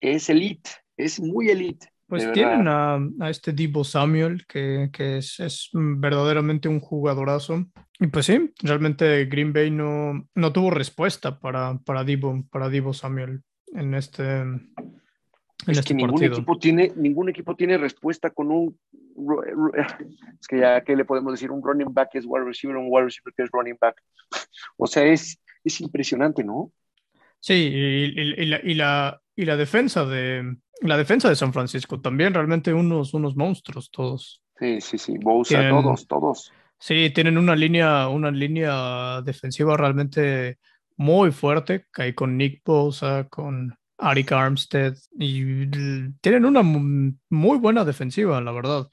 es 0.00 0.28
elite, 0.28 0.70
es 0.96 1.20
muy 1.20 1.48
elite. 1.48 1.88
Pues 2.06 2.30
tienen 2.32 2.68
a, 2.68 2.98
a, 3.20 3.30
este 3.30 3.52
Divo 3.52 3.82
Samuel, 3.82 4.46
que, 4.46 4.90
que 4.92 5.18
es, 5.18 5.40
es, 5.40 5.70
verdaderamente 5.72 6.68
un 6.68 6.80
jugadorazo. 6.80 7.64
Y 7.98 8.08
pues 8.08 8.26
sí, 8.26 8.52
realmente 8.62 9.24
Green 9.24 9.52
Bay 9.52 9.70
no, 9.70 10.28
no 10.34 10.52
tuvo 10.52 10.70
respuesta 10.70 11.40
para, 11.40 11.78
para, 11.78 12.04
Divo, 12.04 12.44
para 12.50 12.68
Divo 12.68 12.92
Samuel 12.92 13.42
en 13.74 13.94
este, 13.94 14.44
es 15.66 15.82
que 15.82 15.94
ningún 15.94 16.22
equipo 16.22 16.58
tiene 16.58 16.92
ningún 16.96 17.28
equipo 17.28 17.56
tiene 17.56 17.78
respuesta 17.78 18.30
con 18.30 18.50
un 18.50 18.78
es 20.40 20.46
que 20.48 20.58
ya 20.58 20.82
que 20.82 20.96
le 20.96 21.04
podemos 21.04 21.32
decir 21.32 21.50
un 21.50 21.62
running 21.62 21.92
back 21.92 22.10
es 22.14 22.24
wide 22.26 22.44
receiver 22.44 22.76
un 22.76 22.86
wide 22.88 23.04
receiver 23.04 23.32
que 23.36 23.42
es 23.44 23.50
running 23.52 23.76
back. 23.80 24.00
O 24.76 24.86
sea 24.86 25.04
es 25.04 25.40
es 25.62 25.80
impresionante 25.80 26.44
no 26.44 26.72
sí 27.40 27.54
y, 27.54 28.46
la, 28.46 28.60
y, 28.62 28.74
la, 28.74 29.20
y 29.36 29.44
la 29.44 29.56
defensa 29.56 30.04
de 30.04 30.56
la 30.80 30.96
defensa 30.96 31.28
de 31.28 31.36
San 31.36 31.52
Francisco 31.52 32.00
también 32.00 32.34
realmente 32.34 32.72
unos 32.72 33.14
unos 33.14 33.36
monstruos 33.36 33.90
todos. 33.90 34.42
Sí 34.58 34.80
sí 34.80 34.98
sí 34.98 35.18
Bosa, 35.18 35.68
todos 35.68 36.06
todos. 36.06 36.52
Sí 36.78 37.10
tienen 37.14 37.38
una 37.38 37.56
línea 37.56 38.08
una 38.08 38.30
línea 38.30 39.22
defensiva 39.22 39.76
realmente 39.76 40.58
muy 40.96 41.32
fuerte 41.32 41.86
que 41.92 42.02
hay 42.02 42.12
con 42.14 42.36
Nick 42.36 42.62
Bosa 42.64 43.28
con 43.28 43.76
Arik 43.98 44.32
Armstead 44.32 44.94
y 45.18 45.66
tienen 46.20 46.44
una 46.44 46.62
muy 46.62 47.58
buena 47.58 47.84
defensiva, 47.84 48.40
la 48.40 48.52
verdad. 48.52 48.88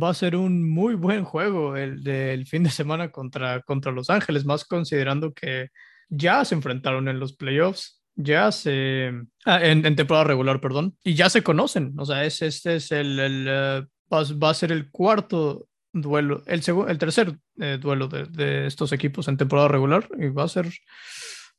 Va 0.00 0.10
a 0.10 0.14
ser 0.14 0.36
un 0.36 0.68
muy 0.68 0.94
buen 0.94 1.24
juego 1.24 1.76
el 1.76 2.02
del 2.02 2.46
fin 2.46 2.62
de 2.62 2.70
semana 2.70 3.10
contra, 3.10 3.60
contra 3.62 3.92
Los 3.92 4.10
Ángeles, 4.10 4.44
más 4.44 4.64
considerando 4.64 5.32
que 5.32 5.68
ya 6.08 6.44
se 6.44 6.54
enfrentaron 6.54 7.08
en 7.08 7.18
los 7.18 7.34
playoffs, 7.34 8.01
ya 8.14 8.52
se... 8.52 9.12
Ah, 9.44 9.60
en, 9.62 9.82
temporada 9.96 10.24
regular, 10.24 10.60
perdón, 10.60 10.96
y 11.02 11.14
ya 11.14 11.30
se 11.30 11.42
conocen. 11.42 11.94
O 11.98 12.04
sea, 12.04 12.24
es, 12.24 12.42
este 12.42 12.76
es 12.76 12.92
el... 12.92 13.18
el 13.18 13.46
eh, 13.48 13.86
va, 14.12 14.50
a 14.50 14.54
ser 14.54 14.72
el 14.72 14.90
cuarto 14.90 15.68
duelo, 15.92 16.42
el, 16.46 16.62
el 16.88 16.98
tercer 16.98 17.38
eh, 17.58 17.78
duelo 17.80 18.08
de, 18.08 18.24
de 18.26 18.66
estos 18.66 18.92
equipos 18.92 19.28
en 19.28 19.36
temporada 19.36 19.68
regular 19.68 20.08
y 20.18 20.28
va 20.28 20.44
a 20.44 20.48
ser 20.48 20.68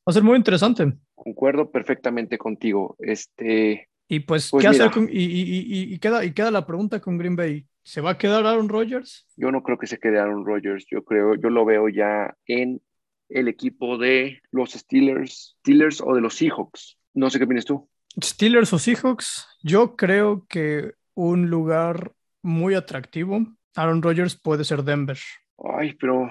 Va 0.05 0.11
a 0.11 0.13
ser 0.13 0.23
muy 0.23 0.35
interesante. 0.35 0.91
Concuerdo 1.15 1.71
perfectamente 1.71 2.37
contigo. 2.37 2.97
Este, 2.99 3.87
y 4.09 4.19
pues, 4.19 4.49
pues 4.51 4.61
¿qué 4.61 4.67
hacer 4.67 4.91
con, 4.91 5.07
y, 5.09 5.23
y, 5.23 5.93
y, 5.93 5.99
queda, 5.99 6.25
y 6.25 6.33
queda 6.33 6.51
la 6.51 6.65
pregunta 6.65 6.99
con 6.99 7.17
Green 7.17 7.37
Bay. 7.37 7.65
¿Se 7.83 8.01
va 8.01 8.11
a 8.11 8.17
quedar 8.17 8.45
Aaron 8.45 8.67
Rodgers? 8.67 9.25
Yo 9.37 9.49
no 9.51 9.63
creo 9.63 9.77
que 9.77 9.87
se 9.87 9.99
quede 9.99 10.19
Aaron 10.19 10.45
Rodgers. 10.45 10.85
Yo 10.91 11.05
creo, 11.05 11.35
yo 11.35 11.49
lo 11.49 11.63
veo 11.63 11.87
ya 11.87 12.35
en 12.47 12.81
el 13.29 13.47
equipo 13.47 13.97
de 13.97 14.41
los 14.51 14.71
Steelers, 14.71 15.55
Steelers 15.59 16.01
o 16.01 16.13
de 16.13 16.21
los 16.21 16.35
Seahawks. 16.35 16.97
No 17.13 17.29
sé 17.29 17.37
qué 17.37 17.45
opinas 17.45 17.65
tú. 17.65 17.89
Steelers 18.21 18.71
o 18.73 18.79
Seahawks, 18.79 19.47
yo 19.63 19.95
creo 19.95 20.45
que 20.47 20.93
un 21.15 21.49
lugar 21.49 22.13
muy 22.41 22.75
atractivo, 22.75 23.45
Aaron 23.75 24.01
Rodgers 24.01 24.35
puede 24.35 24.63
ser 24.63 24.83
Denver. 24.83 25.17
Ay, 25.57 25.93
pero 25.93 26.29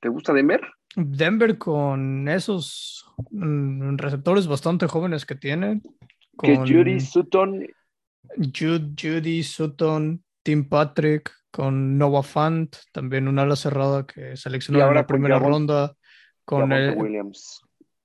¿te 0.00 0.08
gusta 0.08 0.32
Denver? 0.32 0.60
Denver 0.94 1.58
con 1.58 2.28
esos 2.28 3.06
mm, 3.30 3.96
receptores 3.96 4.46
bastante 4.46 4.86
jóvenes 4.86 5.26
que 5.26 5.34
tienen. 5.34 5.82
que 6.40 6.56
Judy 6.56 7.00
Sutton. 7.00 7.66
Judy 8.36 9.42
Sutton, 9.42 10.22
Tim 10.42 10.68
Patrick, 10.68 11.32
con 11.50 11.98
Nova 11.98 12.22
Fant, 12.22 12.74
también 12.92 13.28
un 13.28 13.38
ala 13.38 13.56
cerrada 13.56 14.06
que 14.06 14.36
seleccionó 14.36 14.86
en 14.86 14.94
la 14.94 15.06
primera 15.06 15.38
ronda. 15.38 15.94
Con 16.44 16.72
Williams. 16.72 17.60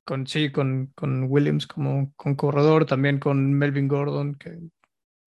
Con, 0.06 0.28
sí, 0.28 0.52
con, 0.52 0.92
con 0.96 1.28
Williams 1.30 1.66
como 1.66 2.14
con 2.16 2.36
corredor, 2.36 2.86
también 2.86 3.20
con 3.20 3.54
Melvin 3.54 3.88
Gordon, 3.88 4.36
que 4.36 4.58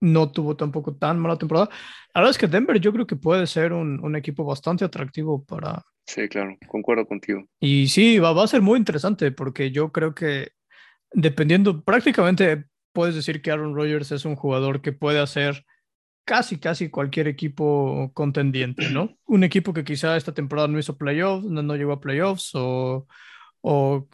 no 0.01 0.31
tuvo 0.31 0.55
tampoco 0.55 0.95
tan 0.95 1.19
mala 1.19 1.37
temporada. 1.37 1.69
La 2.13 2.21
verdad 2.21 2.31
es 2.31 2.37
que 2.37 2.47
Denver 2.47 2.79
yo 2.79 2.93
creo 2.93 3.07
que 3.07 3.15
puede 3.15 3.47
ser 3.47 3.73
un, 3.73 3.99
un 4.03 4.15
equipo 4.15 4.45
bastante 4.45 4.85
atractivo 4.85 5.43
para, 5.43 5.83
Sí, 6.07 6.29
claro, 6.29 6.57
concuerdo 6.67 7.05
contigo. 7.05 7.45
Y 7.59 7.87
sí, 7.87 8.17
va, 8.17 8.31
va, 8.31 8.45
a 8.45 8.47
ser 8.47 8.61
muy 8.61 8.79
interesante 8.79 9.31
porque 9.31 9.71
yo 9.71 9.91
creo 9.91 10.15
que 10.15 10.51
dependiendo, 11.11 11.83
prácticamente 11.83 12.65
puedes 12.93 13.13
decir 13.13 13.41
que 13.41 13.51
Aaron 13.51 13.75
Rodgers 13.75 14.11
es 14.13 14.23
un 14.23 14.37
jugador 14.37 14.81
que 14.81 14.93
puede 14.93 15.19
hacer 15.19 15.65
casi, 16.27 16.59
casi 16.59 16.89
cualquier 16.89 17.29
equipo 17.29 18.11
contendiente, 18.13 18.89
¿no? 18.89 19.17
Un 19.25 19.45
equipo 19.45 19.71
que 19.71 19.85
quizá 19.85 20.17
esta 20.17 20.33
temporada 20.33 20.67
no 20.67 20.77
hizo 20.77 20.97
playoffs, 20.97 21.45
no, 21.45 21.63
no 21.63 21.75
llegó 21.77 21.93
a 21.93 22.01
playoffs 22.01 22.51
o, 22.53 23.07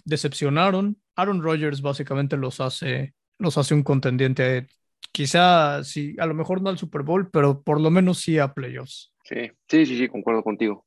decepcionaron. 0.06 0.96
Aaron 1.16 1.42
Rodgers 1.42 1.82
básicamente 1.82 2.38
los 2.38 2.62
hace, 2.62 3.16
los 3.40 3.58
hace 3.58 3.74
un 3.74 3.82
contendiente, 3.82 4.68
quizá 5.12 5.84
sí, 5.84 6.16
a 6.20 6.28
lo 6.28 6.36
mejor 6.36 6.62
no 6.62 6.70
al 6.70 6.78
Super 6.78 7.02
Bowl, 7.02 7.32
pero 7.32 7.64
por 7.64 7.82
lo 7.82 7.90
menos 7.90 8.20
sí 8.20 8.38
a 8.38 8.54
playoffs. 8.54 9.12
Sí, 9.24 9.52
sí, 9.68 9.86
sí, 9.88 9.98
sí, 9.98 10.08
concuerdo 10.08 10.44
contigo. 10.44 10.86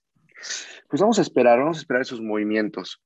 Pues 0.89 1.03
vamos 1.03 1.19
a 1.19 1.23
esperar, 1.23 1.59
vamos 1.59 1.79
a 1.79 1.81
esperar 1.81 2.03
esos 2.03 2.21
movimientos. 2.21 3.03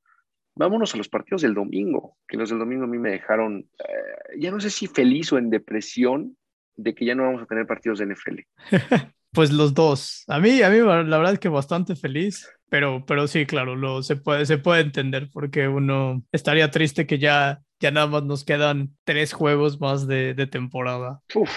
Vámonos 0.55 0.93
a 0.95 0.99
los 0.99 1.09
partidos 1.09 1.41
del 1.41 1.55
domingo, 1.55 2.19
que 2.29 2.37
los 2.37 2.51
del 2.51 2.59
domingo 2.59 2.85
a 2.85 2.89
mí 2.89 2.99
me 2.99 3.13
dejaron, 3.13 3.61
eh, 3.79 4.39
ya 4.39 4.51
no 4.51 4.61
sé 4.61 4.69
si 4.69 4.87
feliz 4.87 5.33
o 5.33 5.39
en 5.39 5.49
depresión 5.49 6.37
de 6.83 6.95
que 6.95 7.05
ya 7.05 7.15
no 7.15 7.25
vamos 7.25 7.43
a 7.43 7.47
tener 7.47 7.67
partidos 7.67 7.99
de 7.99 8.07
NFL. 8.07 8.41
pues 9.33 9.53
los 9.53 9.75
dos. 9.75 10.25
A 10.29 10.39
mí, 10.39 10.63
a 10.63 10.71
mí 10.71 10.79
la 10.79 11.19
verdad 11.19 11.35
es 11.35 11.39
que 11.39 11.49
bastante 11.49 11.97
feliz, 11.97 12.49
pero, 12.69 13.05
pero 13.07 13.27
sí, 13.27 13.47
claro, 13.47 13.77
lo, 13.77 14.03
se, 14.03 14.17
puede, 14.17 14.47
se 14.47 14.59
puede 14.59 14.83
entender 14.83 15.29
porque 15.33 15.69
uno 15.69 16.23
estaría 16.33 16.71
triste 16.71 17.07
que 17.07 17.19
ya, 17.19 17.61
ya 17.81 17.91
nada 17.91 18.07
más 18.07 18.25
nos 18.25 18.45
quedan 18.45 18.97
tres 19.05 19.33
juegos 19.33 19.81
más 19.81 20.07
de, 20.07 20.35
de 20.35 20.47
temporada. 20.47 21.21
Uf, 21.35 21.51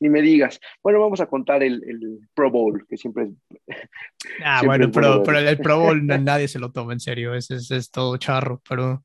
ni 0.00 0.08
me 0.08 0.22
digas. 0.22 0.60
Bueno, 0.82 1.00
vamos 1.00 1.20
a 1.20 1.26
contar 1.26 1.62
el, 1.62 1.82
el 1.86 2.28
Pro 2.34 2.50
Bowl, 2.50 2.86
que 2.88 2.96
siempre 2.96 3.24
es. 3.24 3.30
Ah, 4.44 4.62
bueno, 4.64 4.90
pero, 4.92 5.22
pero, 5.22 5.38
el 5.38 5.58
Pro 5.58 5.78
Bowl 5.78 6.06
nadie 6.24 6.46
se 6.46 6.58
lo 6.58 6.72
toma 6.72 6.92
en 6.92 7.00
serio, 7.00 7.34
es, 7.34 7.50
es, 7.50 7.70
es 7.70 7.90
todo 7.90 8.16
charro, 8.18 8.60
pero. 8.68 9.04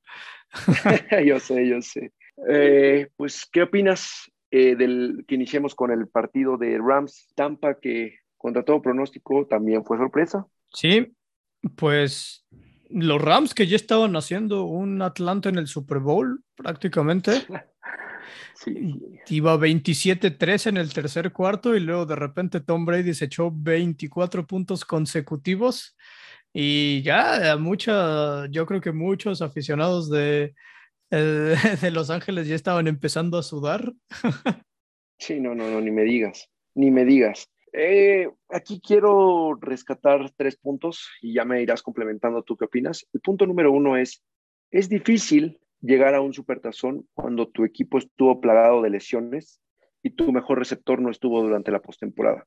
yo 1.26 1.40
sé, 1.40 1.68
yo 1.68 1.82
sé. 1.82 2.12
Eh, 2.50 3.08
pues, 3.16 3.48
¿qué 3.52 3.64
opinas 3.64 4.30
eh, 4.58 4.78
del 4.78 5.26
que 5.28 5.36
iniciemos 5.36 5.76
con 5.76 5.92
el 5.92 6.08
partido 6.08 6.58
de 6.58 6.78
Rams 6.78 7.34
Tampa, 7.36 7.78
que 7.78 8.20
contra 8.38 8.64
todo 8.64 8.82
pronóstico 8.82 9.46
también 9.48 9.84
fue 9.84 9.98
sorpresa? 9.98 10.46
Sí, 10.72 11.14
pues 11.76 12.46
los 12.90 13.22
Rams 13.22 13.54
que 13.54 13.68
ya 13.68 13.76
estaban 13.76 14.16
haciendo 14.16 14.64
un 14.64 15.02
Atlanta 15.02 15.50
en 15.50 15.58
el 15.58 15.68
Super 15.68 16.00
Bowl 16.00 16.42
prácticamente. 16.56 17.32
Sí. 18.56 18.96
Iba 19.28 19.58
27-3 19.58 20.68
en 20.68 20.78
el 20.78 20.94
tercer 20.94 21.34
cuarto 21.34 21.76
y 21.76 21.82
luego 21.82 22.06
de 22.06 22.16
repente 22.16 22.62
Tom 22.62 22.86
Brady 22.86 23.14
se 23.14 23.26
echó 23.26 23.52
24 23.54 24.48
puntos 24.48 24.86
consecutivos 24.86 25.98
y 26.54 27.02
ya 27.02 27.58
mucha, 27.60 28.48
yo 28.48 28.66
creo 28.66 28.80
que 28.80 28.94
muchos 28.94 29.42
aficionados 29.42 30.10
de, 30.10 30.56
de 31.82 31.92
Los 31.92 32.10
Ángeles 32.10 32.48
ya 32.48 32.56
estaban 32.56 32.88
empezando 32.88 33.38
a 33.38 33.44
sudar. 33.44 33.94
Sí, 35.18 35.40
no, 35.40 35.56
no, 35.56 35.70
no, 35.70 35.82
ni 35.82 35.92
me 35.92 36.04
digas, 36.04 36.50
ni 36.74 36.92
me 36.92 37.06
digas. 37.06 37.50
Eh, 37.72 38.30
aquí 38.50 38.80
quiero 38.80 39.58
rescatar 39.60 40.32
tres 40.36 40.56
puntos 40.56 41.10
y 41.22 41.34
ya 41.34 41.46
me 41.46 41.62
irás 41.62 41.84
complementando 41.84 42.44
tú 42.44 42.56
qué 42.58 42.66
opinas. 42.66 43.06
El 43.14 43.22
punto 43.22 43.46
número 43.46 43.72
uno 43.72 43.98
es, 43.98 44.24
es 44.72 44.90
difícil 44.90 45.60
llegar 45.82 46.16
a 46.16 46.22
un 46.22 46.34
supertazón 46.34 47.08
cuando 47.14 47.48
tu 47.48 47.66
equipo 47.66 47.98
estuvo 47.98 48.40
plagado 48.40 48.82
de 48.82 48.90
lesiones 48.90 49.62
y 50.02 50.12
tu 50.12 50.32
mejor 50.32 50.60
receptor 50.60 51.02
no 51.02 51.12
estuvo 51.12 51.42
durante 51.42 51.72
la 51.72 51.82
postemporada. 51.82 52.46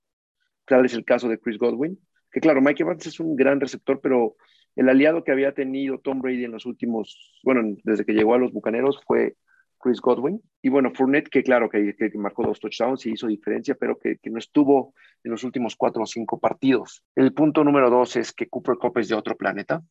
Tal 0.67 0.87
es 0.87 0.95
el 0.95 1.05
caso 1.05 1.29
de 1.29 1.39
Chris 1.39 1.59
Godwin, 1.59 1.99
que 2.31 2.41
claro, 2.41 2.61
Mike 2.61 2.83
Evans 2.83 3.07
es 3.07 3.21
un 3.21 3.37
gran 3.37 3.61
receptor, 3.61 4.01
pero 4.01 4.37
el 4.79 4.89
aliado 4.89 5.25
que 5.25 5.33
había 5.33 5.53
tenido 5.53 5.99
Tom 5.99 6.21
Brady 6.21 6.45
en 6.45 6.53
los 6.53 6.65
últimos, 6.65 7.41
bueno, 7.43 7.77
desde 7.83 8.05
que 8.05 8.13
llegó 8.13 8.35
a 8.35 8.39
los 8.39 8.53
Bucaneros 8.53 9.01
fue 9.05 9.35
Chris 9.81 10.01
Godwin. 10.01 10.41
Y 10.63 10.69
bueno, 10.69 10.93
Fournette, 10.95 11.29
que 11.29 11.43
claro, 11.43 11.69
que, 11.69 11.97
marcó 12.15 12.45
dos 12.45 12.61
touchdowns 12.61 13.05
y 13.05 13.11
hizo 13.11 13.27
diferencia, 13.27 13.75
pero 13.75 13.99
que, 13.99 14.21
no 14.31 14.39
estuvo 14.39 14.95
en 15.25 15.33
los 15.33 15.43
últimos 15.43 15.75
cuatro 15.75 16.05
o 16.05 16.07
cinco 16.07 16.39
partidos. 16.39 17.03
El 17.17 17.35
punto 17.35 17.65
número 17.65 17.91
dos 17.91 18.15
es 18.15 18.33
que 18.33 18.49
Cooper 18.49 18.77
Cup 18.77 18.99
es 18.99 19.09
de 19.09 19.17
otro 19.17 19.37
planeta. 19.37 19.83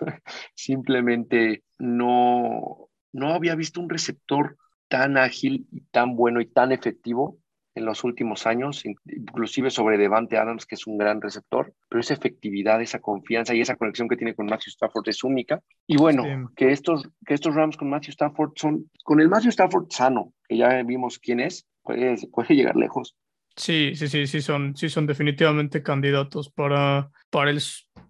Simplemente 0.54 1.64
no, 1.80 2.88
no 3.12 3.28
había 3.34 3.56
visto 3.56 3.80
un 3.80 3.90
receptor 3.90 4.56
tan 4.86 5.16
ágil 5.16 5.66
y 5.72 5.80
tan 5.90 6.14
bueno 6.14 6.40
y 6.40 6.46
tan 6.46 6.70
efectivo 6.70 7.40
en 7.76 7.84
los 7.84 8.04
últimos 8.04 8.46
años, 8.46 8.84
inclusive 8.84 9.70
sobre 9.70 9.98
Devante 9.98 10.38
Adams, 10.38 10.64
que 10.64 10.74
es 10.74 10.86
un 10.86 10.96
gran 10.96 11.20
receptor, 11.20 11.74
pero 11.88 12.00
esa 12.00 12.14
efectividad, 12.14 12.80
esa 12.80 13.00
confianza 13.00 13.54
y 13.54 13.60
esa 13.60 13.76
conexión 13.76 14.08
que 14.08 14.16
tiene 14.16 14.34
con 14.34 14.46
Matthew 14.46 14.70
Stafford 14.70 15.08
es 15.08 15.22
única. 15.22 15.60
Y 15.86 15.98
bueno, 15.98 16.50
que, 16.56 16.72
estos, 16.72 17.06
que 17.26 17.34
estos 17.34 17.54
Rams 17.54 17.76
con 17.76 17.90
Matthew 17.90 18.12
Stafford 18.12 18.52
son, 18.56 18.90
con 19.04 19.20
el 19.20 19.28
Matthew 19.28 19.50
Stafford 19.50 19.88
sano, 19.90 20.32
que 20.48 20.56
ya 20.56 20.82
vimos 20.82 21.18
quién 21.18 21.38
es, 21.38 21.68
puede, 21.82 22.16
puede 22.32 22.54
llegar 22.54 22.76
lejos. 22.76 23.14
Sí, 23.56 23.92
sí, 23.94 24.08
sí, 24.08 24.26
sí 24.26 24.40
son, 24.40 24.74
sí 24.74 24.88
son 24.88 25.06
definitivamente 25.06 25.82
candidatos 25.82 26.50
para, 26.50 27.10
para 27.30 27.50
el, 27.50 27.60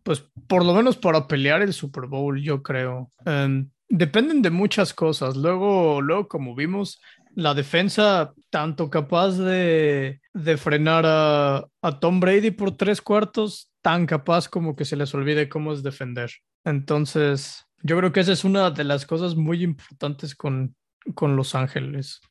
pues 0.05 0.25
por 0.47 0.65
lo 0.65 0.75
menos 0.75 0.97
para 0.97 1.27
pelear 1.27 1.63
el 1.63 1.73
Super 1.73 2.07
Bowl, 2.07 2.41
yo 2.41 2.63
creo. 2.63 3.11
Em, 3.25 3.69
dependen 3.89 4.43
de 4.43 4.51
muchas 4.51 4.95
cosas. 4.95 5.37
Luego, 5.37 6.01
luego, 6.01 6.29
como 6.29 6.55
vimos, 6.55 7.01
la 7.37 7.55
defensa 7.55 8.33
tanto 8.57 8.89
capaz 8.89 9.33
de, 9.33 10.23
de 10.33 10.57
frenar 10.57 11.05
a, 11.05 11.69
a, 11.83 12.01
Tom 12.01 12.21
Brady 12.21 12.53
por 12.53 12.75
tres 12.75 13.03
cuartos, 13.03 13.71
tan 13.83 14.07
capaz 14.07 14.49
como 14.49 14.75
que 14.75 14.87
se 14.87 14.97
les 14.97 15.15
olvide 15.15 15.51
cómo 15.51 15.75
es 15.75 15.83
defender. 15.83 16.31
Entonces, 16.65 17.67
yo 17.83 17.99
creo 17.99 18.13
que 18.13 18.21
esa 18.21 18.33
es 18.33 18.45
una 18.45 18.71
de 18.71 18.85
las 18.85 19.05
cosas 19.05 19.37
muy 19.37 19.63
importantes 19.63 20.35
con, 20.35 20.75
con 21.15 21.37
Los 21.37 21.55
Ángeles. 21.55 22.23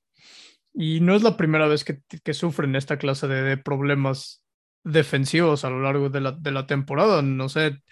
Y 0.74 1.00
no 1.00 1.14
es 1.14 1.22
la 1.22 1.38
primera 1.38 1.68
vez 1.68 1.84
que, 1.84 2.02
que 2.24 2.34
sufren 2.34 2.76
esta 2.76 2.98
clase 2.98 3.28
de, 3.28 3.58
problemas 3.58 4.44
defensivos 4.84 5.64
a 5.64 5.70
lo 5.70 5.80
largo 5.80 6.10
de 6.10 6.22
la, 6.22 6.32
de 6.32 6.52
la 6.52 6.66
temporada. 6.66 7.22
No 7.22 7.50
sé, 7.50 7.84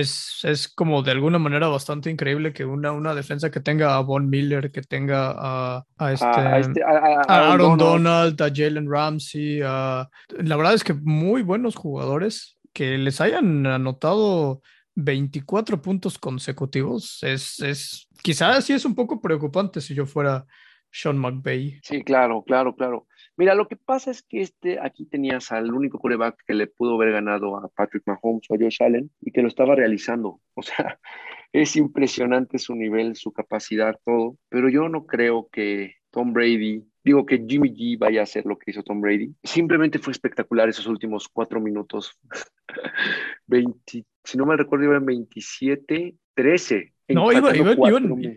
es, 0.00 0.40
es, 0.42 0.68
como 0.68 1.02
de 1.02 1.12
alguna 1.12 1.38
manera 1.38 1.68
bastante 1.68 2.10
increíble 2.10 2.52
que 2.52 2.64
una, 2.64 2.92
una 2.92 3.14
defensa 3.14 3.50
que 3.50 3.60
tenga 3.60 3.96
a 3.96 4.00
Von 4.00 4.28
Miller, 4.28 4.70
que 4.70 4.82
tenga 4.82 5.34
a, 5.36 5.84
a, 5.98 6.12
este, 6.12 6.60
este 6.60 6.82
Aaron, 7.28 7.78
Donald, 7.78 8.40
a 8.40 8.50
Jalen 8.54 8.90
Ramsey, 8.90 9.58
la 9.58 10.08
verdad 10.28 10.74
es 10.74 10.84
que 10.84 10.94
muy 10.94 11.42
buenos 11.42 11.76
jugadores 11.76 12.58
que 12.72 12.98
les 12.98 13.20
hayan 13.20 13.66
anotado 13.66 14.60
24 14.96 15.80
puntos 15.80 16.18
consecutivos 16.18 17.18
es, 17.22 17.60
es 17.60 18.08
quizás 18.22 18.64
sí 18.64 18.72
es 18.72 18.84
un 18.84 18.94
poco 18.94 19.20
preocupante 19.20 19.80
si 19.80 19.94
yo 19.94 20.06
fuera 20.06 20.44
Sean 20.90 21.18
McVay. 21.18 21.80
Sí, 21.82 22.02
claro, 22.02 22.44
claro, 22.44 22.74
claro. 22.74 23.06
Mira, 23.36 23.54
lo 23.54 23.66
que 23.66 23.76
pasa 23.76 24.10
es 24.10 24.22
que 24.22 24.40
este, 24.40 24.78
aquí 24.80 25.06
tenías 25.06 25.50
al 25.50 25.72
único 25.72 25.98
coreback 25.98 26.44
que 26.46 26.54
le 26.54 26.68
pudo 26.68 26.94
haber 26.94 27.12
ganado 27.12 27.56
a 27.56 27.68
Patrick 27.68 28.04
Mahomes 28.06 28.48
o 28.48 28.54
a 28.54 28.58
Josh 28.58 28.82
Allen 28.82 29.10
y 29.20 29.32
que 29.32 29.42
lo 29.42 29.48
estaba 29.48 29.74
realizando. 29.74 30.40
O 30.54 30.62
sea, 30.62 31.00
es 31.52 31.76
impresionante 31.76 32.58
su 32.58 32.74
nivel, 32.74 33.16
su 33.16 33.32
capacidad, 33.32 33.98
todo. 34.04 34.36
Pero 34.48 34.68
yo 34.68 34.88
no 34.88 35.06
creo 35.06 35.48
que 35.50 35.96
Tom 36.10 36.32
Brady, 36.32 36.84
digo 37.02 37.26
que 37.26 37.44
Jimmy 37.46 37.70
G 37.70 37.98
vaya 37.98 38.20
a 38.20 38.22
hacer 38.22 38.46
lo 38.46 38.56
que 38.56 38.70
hizo 38.70 38.84
Tom 38.84 39.00
Brady. 39.00 39.34
Simplemente 39.42 39.98
fue 39.98 40.12
espectacular 40.12 40.68
esos 40.68 40.86
últimos 40.86 41.28
cuatro 41.28 41.60
minutos. 41.60 42.16
20, 43.46 44.04
si 44.22 44.38
no 44.38 44.46
me 44.46 44.56
recuerdo, 44.56 44.84
iban 44.84 45.04
27, 45.04 46.14
13. 46.34 46.92
No, 47.08 47.32
iba, 47.32 47.54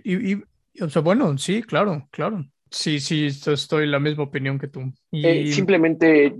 iba, 0.04 0.44
o 0.82 0.89
sea, 0.89 1.01
bueno, 1.01 1.38
sí, 1.38 1.62
claro, 1.63 2.08
claro. 2.12 2.46
Sí, 2.69 3.00
sí, 3.00 3.27
estoy 3.27 3.83
en 3.86 3.91
la 3.91 4.00
misma 4.00 4.24
opinión 4.24 4.59
que 4.59 4.67
tú. 4.67 4.81
Eh, 5.12 5.51
simplemente, 5.51 6.36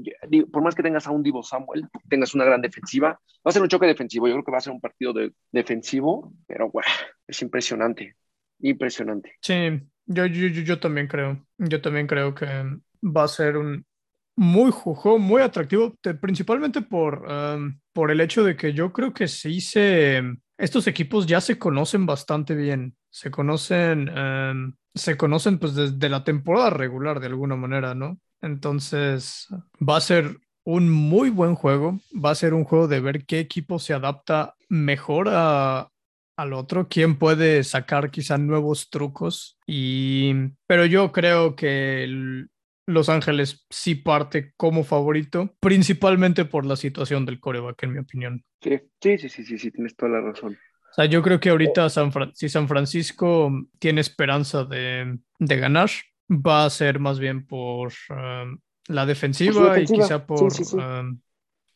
por 0.52 0.64
más 0.64 0.76
que 0.76 0.84
tengas 0.84 1.08
a 1.08 1.12
un 1.12 1.24
Divo 1.24 1.44
Samuel, 1.44 1.88
tengas 2.10 2.34
una 2.36 2.46
gran 2.46 2.62
defensiva, 2.62 3.10
va 3.10 3.50
a 3.50 3.52
ser 3.52 3.62
un 3.62 3.70
choque 3.70 3.86
defensivo. 3.86 4.28
Yo 4.28 4.34
creo 4.36 4.44
que 4.44 4.52
va 4.52 4.58
a 4.58 4.62
ser 4.62 4.74
un 4.74 4.82
partido 4.82 5.14
de, 5.14 5.32
defensivo, 5.52 6.34
pero 6.48 6.70
bueno, 6.70 6.90
es 7.28 7.42
impresionante, 7.42 8.16
impresionante. 8.60 9.36
Sí, 9.42 9.82
yo, 10.06 10.26
yo, 10.26 10.48
yo, 10.48 10.80
también 10.80 11.08
creo. 11.08 11.46
Yo 11.58 11.82
también 11.82 12.08
creo 12.08 12.34
que 12.36 12.48
va 13.04 13.24
a 13.24 13.28
ser 13.28 13.58
un 13.58 13.86
muy 14.36 14.72
juego, 14.72 15.18
muy 15.18 15.42
atractivo, 15.42 15.96
principalmente 16.22 16.82
por, 16.82 17.26
um, 17.28 17.80
por 17.92 18.12
el 18.12 18.22
hecho 18.22 18.44
de 18.44 18.56
que 18.56 18.74
yo 18.74 18.94
creo 18.94 19.14
que 19.14 19.28
sí 19.28 19.62
se. 19.62 20.22
Estos 20.58 20.88
equipos 20.88 21.28
ya 21.28 21.40
se 21.40 21.58
conocen 21.58 22.06
bastante 22.06 22.56
bien. 22.56 22.96
Se 23.10 23.32
conocen. 23.32 24.10
Um, 24.10 24.74
se 24.98 25.18
conocen 25.18 25.60
pues 25.60 25.76
desde 25.76 26.10
la 26.10 26.24
temporada 26.24 26.70
regular 26.70 27.20
de 27.20 27.28
alguna 27.28 27.56
manera, 27.56 27.96
¿no? 27.96 28.20
Entonces 28.42 29.48
va 29.82 29.98
a 29.98 30.02
ser 30.02 30.38
un 30.64 30.90
muy 30.90 31.30
buen 31.30 31.56
juego, 31.56 32.00
va 32.14 32.32
a 32.32 32.36
ser 32.36 32.54
un 32.54 32.64
juego 32.64 32.88
de 32.88 33.00
ver 33.00 33.26
qué 33.26 33.40
equipo 33.40 33.80
se 33.80 33.94
adapta 33.94 34.56
mejor 34.70 35.30
a, 35.32 35.90
al 36.36 36.54
otro, 36.54 36.88
quién 36.88 37.18
puede 37.18 37.64
sacar 37.64 38.12
quizá 38.12 38.38
nuevos 38.38 38.90
trucos 38.90 39.58
y 39.66 40.34
pero 40.68 40.86
yo 40.86 41.12
creo 41.12 41.56
que 41.56 42.46
Los 42.86 43.10
Ángeles 43.10 43.66
sí 43.70 43.96
parte 43.96 44.54
como 44.58 44.84
favorito, 44.84 45.56
principalmente 45.60 46.46
por 46.46 46.66
la 46.66 46.76
situación 46.76 47.26
del 47.26 47.40
coreback, 47.40 47.84
en 47.84 47.94
mi 47.94 48.00
opinión. 48.00 48.44
Sí, 48.62 48.80
sí, 49.02 49.18
sí, 49.18 49.30
sí, 49.30 49.58
sí, 49.58 49.72
tienes 49.72 49.96
toda 49.96 50.12
la 50.12 50.22
razón 50.22 50.58
sea, 50.98 51.06
yo 51.06 51.22
creo 51.22 51.40
que 51.40 51.50
ahorita 51.50 51.90
San 51.90 52.12
si 52.34 52.50
San 52.50 52.68
Francisco 52.68 53.52
tiene 53.80 54.02
esperanza 54.02 54.64
de, 54.64 55.20
de, 55.38 55.58
ganar, 55.58 55.90
va 56.30 56.66
a 56.66 56.70
ser 56.70 57.00
más 57.00 57.20
bien 57.20 57.46
por 57.46 57.94
um, 58.10 58.58
la 58.88 59.06
defensiva, 59.06 59.80
y 59.80 59.86
quizá 59.86 60.26
por, 60.26 60.42
um, 60.42 61.20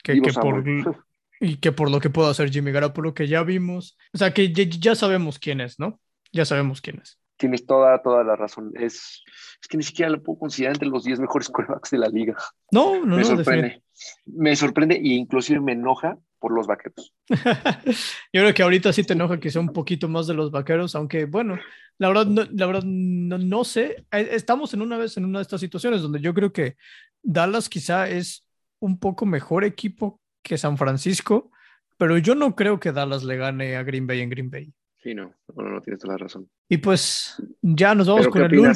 que, 0.04 0.22
por 0.34 0.63
y 1.40 1.58
que 1.58 1.72
por 1.72 1.92
lo 1.92 2.00
que 2.00 2.10
pueda 2.10 2.32
hacer 2.32 2.50
Jimmy 2.50 2.72
Garoppolo, 2.72 3.13
que 3.13 3.28
ya 3.28 3.44
vimos, 3.44 3.98
o 4.13 4.18
sea, 4.18 4.34
que 4.34 4.51
ya, 4.51 4.96
sabemos 4.96 5.40
quién 5.40 5.62
es, 5.62 5.80
¿no? 5.80 6.00
Ya 6.32 6.45
sabemos 6.45 6.82
quién 6.82 7.00
es. 7.02 7.19
Tienes 7.38 7.65
toda, 7.65 8.02
toda 8.02 8.24
la 8.24 8.36
razón. 8.36 8.72
Es, 8.76 9.24
es 9.62 9.67
que 9.67 9.78
ni 9.78 9.84
siquiera 9.84 10.12
lo 10.12 10.22
puedo 10.22 10.39
considerar 10.39 10.76
entre 10.76 10.89
los 10.89 11.04
10 11.04 11.19
mejores 11.19 11.50
quarterbacks 11.54 11.91
de 11.91 11.98
la 11.98 12.08
liga. 12.08 12.36
No, 12.72 13.06
no, 13.06 13.17
me 13.17 13.24
no, 13.24 13.26
sorprende. 13.26 13.84
Me 14.26 14.56
sorprende 14.56 14.95
e 14.95 15.10
inclusive 15.10 15.60
me 15.60 15.74
enoja 15.74 16.17
por 16.41 16.54
los 16.54 16.67
vaqueros. 16.67 17.13
Yo 18.34 18.41
creo 18.41 18.54
que 18.54 18.63
ahorita 18.63 18.91
sí 18.91 19.04
te 19.04 19.13
enoja 19.13 19.39
que 19.39 19.51
sea 19.51 19.62
un 19.62 19.71
poquito 19.71 20.10
más 20.10 20.25
de 20.25 20.34
los 20.34 20.49
vaqueros, 20.51 20.95
aunque 20.95 21.25
bueno, 21.25 21.58
la 21.99 22.08
verdad, 22.08 22.25
no, 22.25 22.43
la 22.51 22.65
verdad 22.65 22.84
no, 22.84 23.63
sé. 23.63 24.06
Eh, 24.12 24.30
estamos 24.32 24.73
en 24.73 24.82
una 24.82 24.97
vez 24.97 25.15
en 25.17 25.25
una 25.25 25.38
de 25.39 25.43
estas 25.43 25.62
situaciones 25.62 26.01
donde 26.01 26.19
yo 26.19 26.34
creo 26.34 26.51
que 26.51 26.75
Dallas 27.21 27.69
quizá 27.69 28.10
es 28.10 28.43
un 28.80 28.99
poco 28.99 29.27
mejor 29.27 29.63
equipo 29.63 30.19
que 30.41 30.58
San 30.58 30.77
Francisco, 30.77 31.51
pero 31.97 32.17
yo 32.17 32.34
no 32.34 32.56
creo 32.56 32.80
que 32.80 32.91
Dallas 32.91 33.23
le 33.23 33.38
gane 33.38 33.75
a 33.75 33.84
Green 33.84 34.08
Bay 34.08 34.21
en 34.21 34.30
Green 34.32 34.49
Bay. 34.49 34.73
Sí, 34.97 35.13
no, 35.13 35.36
no, 35.56 35.63
no 35.69 35.82
tienes 35.82 36.01
toda 36.01 36.15
la 36.15 36.17
razón. 36.17 36.49
Y 36.67 36.77
pues 36.77 37.36
ya 37.62 37.93
nos 37.93 38.08
vamos 38.08 38.27
con 38.30 38.41
el, 38.41 38.73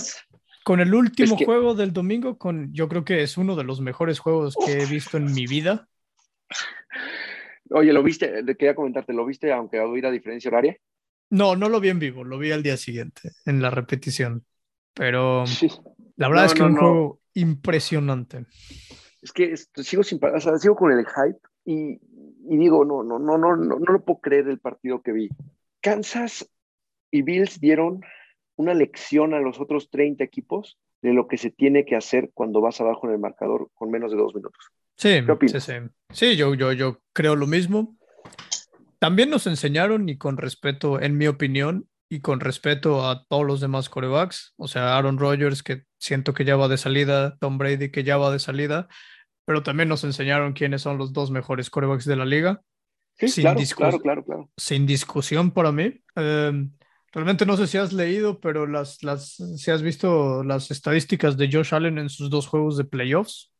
con 0.63 0.79
el 0.79 0.93
último 0.93 1.35
juego 1.35 1.73
del 1.73 1.93
domingo, 1.93 2.37
con 2.37 2.71
yo 2.73 2.87
creo 2.87 3.03
que 3.03 3.23
es 3.23 3.37
uno 3.37 3.55
de 3.55 3.63
los 3.63 3.81
mejores 3.81 4.19
juegos 4.19 4.55
que 4.63 4.83
he 4.83 4.85
visto 4.85 5.17
en 5.17 5.33
mi 5.33 5.47
vida. 5.47 5.87
Oye, 7.71 7.93
¿lo 7.93 8.03
viste? 8.03 8.43
Quería 8.45 8.75
comentarte, 8.75 9.13
¿lo 9.13 9.25
viste 9.25 9.51
aunque 9.51 9.79
hubiera 9.81 10.11
diferencia 10.11 10.49
horaria? 10.49 10.77
No, 11.29 11.55
no 11.55 11.69
lo 11.69 11.79
vi 11.79 11.89
en 11.89 11.99
vivo, 11.99 12.23
lo 12.23 12.37
vi 12.37 12.51
al 12.51 12.63
día 12.63 12.77
siguiente, 12.77 13.31
en 13.45 13.61
la 13.61 13.69
repetición. 13.69 14.45
Pero 14.93 15.43
la 16.15 16.29
verdad 16.29 16.45
es 16.45 16.53
que 16.53 16.59
es 16.59 16.65
un 16.65 16.77
juego 16.77 17.21
impresionante. 17.33 18.45
Es 19.21 19.31
que 19.33 19.55
sigo 19.83 20.03
sin 20.03 20.19
o 20.23 20.39
sea, 20.39 20.57
sigo 20.57 20.75
con 20.75 20.91
el 20.91 21.05
hype 21.05 21.39
y, 21.65 21.99
y, 22.47 22.57
digo, 22.57 22.85
no, 22.85 23.03
no, 23.03 23.17
no, 23.17 23.37
no, 23.37 23.55
no, 23.55 23.79
no 23.79 23.93
lo 23.93 24.05
puedo 24.05 24.19
creer 24.21 24.47
el 24.47 24.59
partido 24.59 25.01
que 25.01 25.11
vi. 25.11 25.29
Kansas 25.81 26.49
y 27.11 27.23
Bills 27.23 27.59
dieron 27.59 28.01
una 28.55 28.73
lección 28.73 29.33
a 29.33 29.39
los 29.39 29.59
otros 29.59 29.89
30 29.89 30.23
equipos 30.23 30.77
de 31.05 31.13
lo 31.13 31.27
que 31.27 31.37
se 31.37 31.51
tiene 31.51 31.85
que 31.85 31.95
hacer 31.95 32.31
cuando 32.33 32.61
vas 32.61 32.81
abajo 32.81 33.07
en 33.07 33.13
el 33.13 33.19
marcador 33.19 33.69
con 33.73 33.91
menos 33.91 34.11
de 34.11 34.17
dos 34.17 34.35
minutos. 34.35 34.59
Sí, 34.97 35.19
sí, 35.47 35.59
sí. 35.59 35.73
Sí, 36.11 36.35
yo, 36.35 36.53
yo, 36.55 36.71
yo 36.73 37.01
creo 37.13 37.35
lo 37.35 37.47
mismo. 37.47 37.97
También 38.99 39.29
nos 39.29 39.45
enseñaron, 39.45 40.09
y 40.09 40.17
con 40.17 40.37
respeto, 40.37 41.01
en 41.01 41.17
mi 41.17 41.27
opinión, 41.27 41.87
y 42.09 42.21
con 42.21 42.39
respeto 42.39 43.07
a 43.07 43.25
todos 43.27 43.45
los 43.45 43.61
demás 43.61 43.89
corebacks, 43.89 44.53
o 44.57 44.67
sea, 44.67 44.97
Aaron 44.97 45.17
Rodgers, 45.17 45.63
que 45.63 45.83
siento 45.99 46.33
que 46.33 46.45
ya 46.45 46.55
va 46.55 46.67
de 46.67 46.77
salida, 46.77 47.37
Tom 47.37 47.57
Brady, 47.57 47.91
que 47.91 48.03
ya 48.03 48.17
va 48.17 48.31
de 48.31 48.39
salida, 48.39 48.87
pero 49.45 49.63
también 49.63 49.89
nos 49.89 50.03
enseñaron 50.03 50.53
quiénes 50.53 50.81
son 50.81 50.97
los 50.97 51.13
dos 51.13 51.29
mejores 51.29 51.69
corebacks 51.69 52.05
de 52.05 52.15
la 52.15 52.25
liga. 52.25 52.61
Sí, 53.17 53.27
sin 53.27 53.43
claro, 53.43 53.59
claro, 53.75 53.99
claro, 53.99 54.25
claro, 54.25 54.49
Sin 54.57 54.85
discusión 54.85 55.51
para 55.51 55.71
mí. 55.71 56.01
Em, 56.15 56.71
realmente 57.15 57.45
no 57.45 57.55
sé 57.55 57.65
si 57.65 57.77
has 57.77 57.93
leído, 57.93 58.41
pero 58.41 58.67
las, 58.67 59.01
las, 59.01 59.35
si 59.55 59.71
has 59.71 59.81
visto 59.81 60.43
las 60.43 60.69
estadísticas 60.69 61.37
de 61.37 61.49
Josh 61.51 61.73
Allen 61.73 61.97
en 61.97 62.09
sus 62.09 62.29
dos 62.29 62.45
juegos 62.45 62.75
de 62.75 62.83
playoffs, 62.83 63.53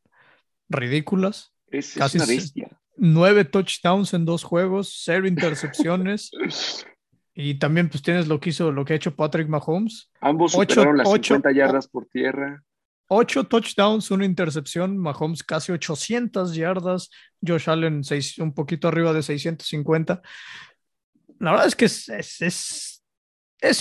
ridículas. 0.68 1.54
Es, 1.68 1.94
Casi 1.94 2.18
una 2.18 2.26
bestia. 2.26 2.68
Nueve 2.98 3.44
touchdowns 3.44 4.12
en 4.12 4.26
dos 4.26 4.44
juegos, 4.44 5.00
cero 5.02 5.26
intercepciones. 5.26 6.30
y 7.34 7.58
también 7.58 7.88
pues 7.88 8.02
tienes 8.02 8.28
lo 8.28 8.38
que 8.38 8.50
hizo, 8.50 8.70
lo 8.72 8.84
que 8.84 8.92
ha 8.92 8.96
hecho 8.96 9.16
Patrick 9.16 9.48
Mahomes. 9.48 10.10
Ambos 10.20 10.52
superaron 10.52 10.98
las 10.98 11.10
50 11.10 11.50
yardas 11.52 11.88
por 11.88 12.06
tierra. 12.06 12.62
Ocho 13.08 13.44
touchdowns, 13.44 14.10
una 14.10 14.26
intercepción, 14.26 14.98
Mahomes 14.98 15.42
casi 15.42 15.72
800 15.72 16.54
yardas, 16.54 17.08
Josh 17.46 17.70
Allen 17.70 18.04
seis, 18.04 18.36
un 18.38 18.52
poquito 18.52 18.88
arriba 18.88 19.14
de 19.14 19.22
650. 19.22 20.20
La 21.38 21.52
verdad 21.52 21.68
es 21.68 21.76
que 21.76 21.84
es, 21.86 22.08
es 22.08 22.42
es 22.42 22.95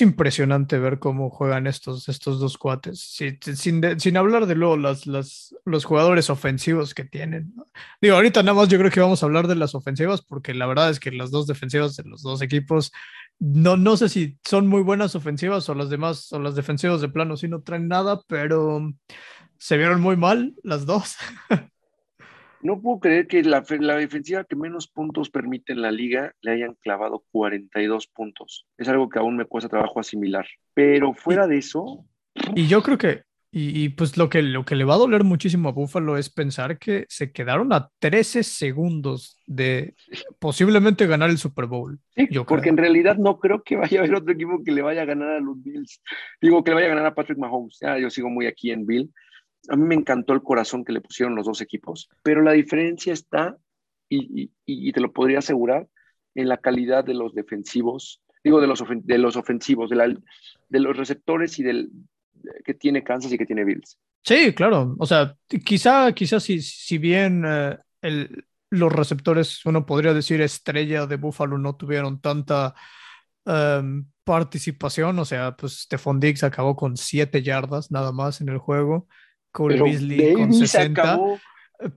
impresionante 0.02 0.80
ver 0.80 1.00
cómo 1.00 1.30
juegan 1.30 1.68
estos, 1.68 2.08
estos 2.08 2.40
dos 2.40 2.58
cuates, 2.58 3.00
sin, 3.00 3.40
sin, 4.00 4.18
hablar 4.18 4.46
de 4.46 4.56
luego 4.56 4.78
las, 4.78 5.06
las, 5.06 5.56
los 5.66 5.86
jugadores 5.86 6.30
ofensivos 6.30 6.94
que 6.94 7.04
tienen. 7.04 7.54
Digo, 8.02 8.16
ahorita 8.16 8.42
nada 8.42 8.56
más 8.56 8.70
yo 8.70 8.78
creo 8.78 8.90
que 8.92 9.02
vamos 9.02 9.22
a 9.22 9.26
hablar 9.26 9.48
de 9.48 9.56
las 9.56 9.76
ofensivas, 9.76 10.22
porque 10.22 10.54
la 10.54 10.66
verdad 10.66 10.90
es 10.90 11.00
que 11.00 11.12
las 11.12 11.32
dos 11.32 11.46
defensivas 11.48 11.96
de 11.96 12.04
los 12.04 12.22
dos 12.22 12.42
equipos, 12.42 12.92
no, 13.40 13.76
no 13.78 13.98
sé 13.98 14.10
si 14.10 14.38
son 14.44 14.68
muy 14.68 14.82
buenas 14.82 15.16
ofensivas 15.16 15.68
o 15.70 15.76
las 15.76 15.90
demás, 15.90 16.32
o 16.32 16.40
las 16.40 16.56
defensivas 16.56 17.02
de 17.02 17.10
plano 17.10 17.36
sí 17.36 17.48
no 17.48 17.62
traen 17.62 17.88
nada, 17.88 18.22
pero 18.28 18.94
se 19.58 19.78
vieron 19.78 20.02
muy 20.02 20.16
mal 20.16 20.56
las 20.64 20.86
dos. 20.86 21.16
No 22.66 22.82
puedo 22.82 23.00
creer 23.00 23.28
que 23.28 23.44
la, 23.44 23.62
defensiva 23.62 24.44
que 24.44 24.56
menos 24.56 24.88
puntos 24.88 25.30
permite 25.30 25.74
en 25.74 25.84
la 25.84 25.92
liga 25.92 26.34
le 26.42 26.54
hayan 26.54 26.76
clavado 26.82 27.24
42 27.32 28.08
puntos. 28.08 28.66
Es 28.76 28.90
algo 28.90 29.08
que 29.08 29.20
aún 29.20 29.38
me 29.38 29.46
cuesta 29.46 29.70
trabajo 29.70 30.00
asimilar. 30.00 30.48
Pero 30.74 31.14
fuera 31.14 31.46
de 31.46 31.60
eso. 31.60 32.08
Y 32.56 32.66
yo 32.66 32.82
creo 32.82 32.98
que, 32.98 33.22
y, 33.52 33.90
pues 33.90 34.18
lo 34.18 34.32
que, 34.32 34.42
lo 34.42 34.66
que 34.66 34.76
le 34.76 34.84
va 34.84 34.96
a 34.96 34.98
doler 34.98 35.24
muchísimo 35.24 35.70
a 35.70 35.74
Buffalo 35.74 36.18
es 36.18 36.32
pensar 36.32 36.80
que 36.80 37.06
se 37.08 37.32
quedaron 37.32 37.72
a 37.72 37.92
13 38.00 38.42
segundos 38.42 39.38
de 39.46 39.94
posiblemente 40.40 41.06
ganar 41.06 41.30
el 41.30 41.38
Super 41.38 41.68
Bowl. 41.68 42.00
yo 42.32 42.48
porque 42.48 42.70
en 42.70 42.78
realidad 42.78 43.18
no 43.18 43.38
creo 43.38 43.62
que 43.62 43.76
vaya 43.76 44.00
a 44.00 44.04
haber 44.04 44.16
otro 44.16 44.34
equipo 44.34 44.64
que 44.64 44.72
le 44.72 44.82
vaya 44.82 45.04
a 45.04 45.06
ganar 45.06 45.30
a 45.30 45.40
los 45.40 45.62
Bills. 45.62 46.02
Digo 46.42 46.64
que 46.64 46.72
le 46.72 46.76
vaya 46.76 46.88
a 46.88 46.96
ganar 46.96 47.06
a 47.06 47.14
Patrick 47.14 47.38
Mahomes. 47.38 47.78
Ya, 47.80 48.00
yo 48.00 48.10
sigo 48.10 48.32
muy 48.32 48.48
aquí 48.48 48.72
en 48.72 48.88
Bill 48.88 49.14
a 49.70 49.76
mí 49.76 49.84
me 49.84 49.96
encantó 49.96 50.34
el 50.34 50.44
corazón 50.44 50.84
que 50.84 50.94
le 50.94 51.02
pusieron 51.02 51.36
los 51.36 51.46
dos 51.46 51.62
equipos, 51.62 52.10
pero 52.24 52.42
la 52.42 52.52
diferencia 52.52 53.14
está, 53.14 53.58
y, 54.10 54.52
y, 54.66 54.92
te 54.92 55.02
lo 55.02 55.12
podría 55.12 55.40
asegurar, 55.40 55.88
en 56.36 56.50
la 56.50 56.58
calidad 56.58 57.04
de 57.04 57.14
los 57.14 57.34
defensivos, 57.34 58.22
digo, 58.44 58.62
de 58.62 58.68
los, 58.68 58.84
de 59.04 59.18
los 59.18 59.36
ofensivos, 59.36 59.90
de, 59.90 60.80
los 60.80 60.98
receptores 60.98 61.58
y 61.60 61.64
del 61.64 61.90
que 62.64 62.74
tiene 62.74 63.04
Kansas 63.04 63.32
y 63.32 63.38
que 63.38 63.46
tiene 63.46 63.64
Bills. 63.64 63.98
Sí, 64.24 64.54
claro. 64.54 64.96
O 65.00 65.06
sea, 65.06 65.36
quizá, 65.64 66.14
quizá 66.14 66.40
si, 66.40 66.62
si 66.62 66.98
bien 66.98 67.44
eh, 67.48 68.28
los 68.70 68.92
receptores, 68.92 69.66
uno 69.66 69.86
podría 69.86 70.14
decir 70.14 70.42
estrella 70.42 71.08
de 71.08 71.16
Buffalo, 71.16 71.58
no 71.58 71.76
tuvieron 71.76 72.20
tanta 72.22 72.76
em, 73.46 74.06
participación. 74.24 75.18
O 75.20 75.26
sea, 75.26 75.56
pues 75.56 75.82
Stephon 75.82 76.20
Diggs 76.20 76.44
acabó 76.44 76.76
con 76.76 76.98
7 76.98 77.42
yardas 77.42 77.92
nada 77.92 78.12
más 78.12 78.42
en 78.42 78.50
el 78.50 78.58
juego. 78.58 79.08
Cole 79.56 79.82
Beasley 79.82 80.34
con 80.34 80.54
60. 80.54 81.20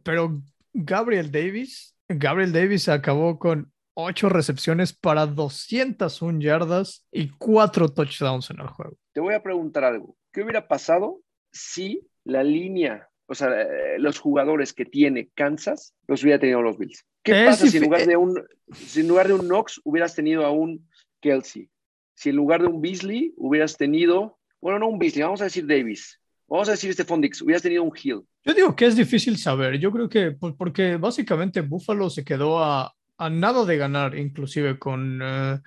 Pero 0.04 0.40
Gabriel 0.72 1.32
Davis, 1.32 1.96
Gabriel 2.08 2.52
Davis 2.52 2.88
acabó 2.88 3.38
con 3.38 3.72
8 3.94 4.28
recepciones 4.28 4.92
para 4.92 5.26
201 5.26 6.40
yardas 6.40 7.04
y 7.10 7.30
4 7.30 7.88
touchdowns 7.88 8.50
en 8.50 8.60
el 8.60 8.68
juego. 8.68 8.96
Te 9.12 9.20
voy 9.20 9.34
a 9.34 9.42
preguntar 9.42 9.82
algo. 9.82 10.16
¿Qué 10.32 10.42
hubiera 10.42 10.68
pasado 10.68 11.20
si 11.50 12.06
la 12.22 12.44
línea, 12.44 13.08
o 13.26 13.34
sea, 13.34 13.48
eh, 13.60 13.98
los 13.98 14.20
jugadores 14.20 14.72
que 14.72 14.84
tiene 14.84 15.30
Kansas 15.34 15.94
los 16.06 16.22
hubiera 16.22 16.38
tenido 16.38 16.62
los 16.62 16.78
Bills? 16.78 17.04
¿Qué 17.24 17.44
pasa 17.44 17.66
si 17.66 17.76
en 17.76 17.84
lugar 17.84 18.06
de 18.06 18.16
un 18.16 18.40
si 18.72 19.00
en 19.00 19.08
lugar 19.08 19.26
de 19.26 19.34
un 19.34 19.48
Knox 19.48 19.80
hubieras 19.82 20.14
tenido 20.14 20.46
a 20.46 20.52
un 20.52 20.88
Kelsey? 21.20 21.68
Si 22.14 22.28
en 22.30 22.36
lugar 22.36 22.62
de 22.62 22.68
un 22.68 22.80
Beasley 22.80 23.34
hubieras 23.36 23.76
tenido, 23.76 24.38
bueno, 24.60 24.78
no 24.78 24.88
un 24.88 25.00
Beasley, 25.00 25.24
vamos 25.24 25.40
a 25.40 25.44
decir 25.44 25.66
Davis. 25.66 26.20
Vamos 26.48 26.68
a 26.68 26.72
decir 26.72 26.90
este 26.90 27.04
Fondix, 27.04 27.42
hubieras 27.42 27.62
tenido 27.62 27.82
un 27.82 27.92
Hill. 27.94 28.22
Yo 28.44 28.54
digo 28.54 28.74
que 28.74 28.86
es 28.86 28.96
difícil 28.96 29.36
saber. 29.36 29.78
Yo 29.78 29.92
creo 29.92 30.08
que 30.08 30.32
porque 30.32 30.96
básicamente 30.96 31.60
Buffalo 31.60 32.08
se 32.08 32.24
quedó 32.24 32.64
a, 32.64 32.94
a 33.18 33.30
nada 33.30 33.64
de 33.64 33.76
ganar, 33.76 34.16
inclusive 34.16 34.78
con 34.78 35.20
eh, 35.22 35.60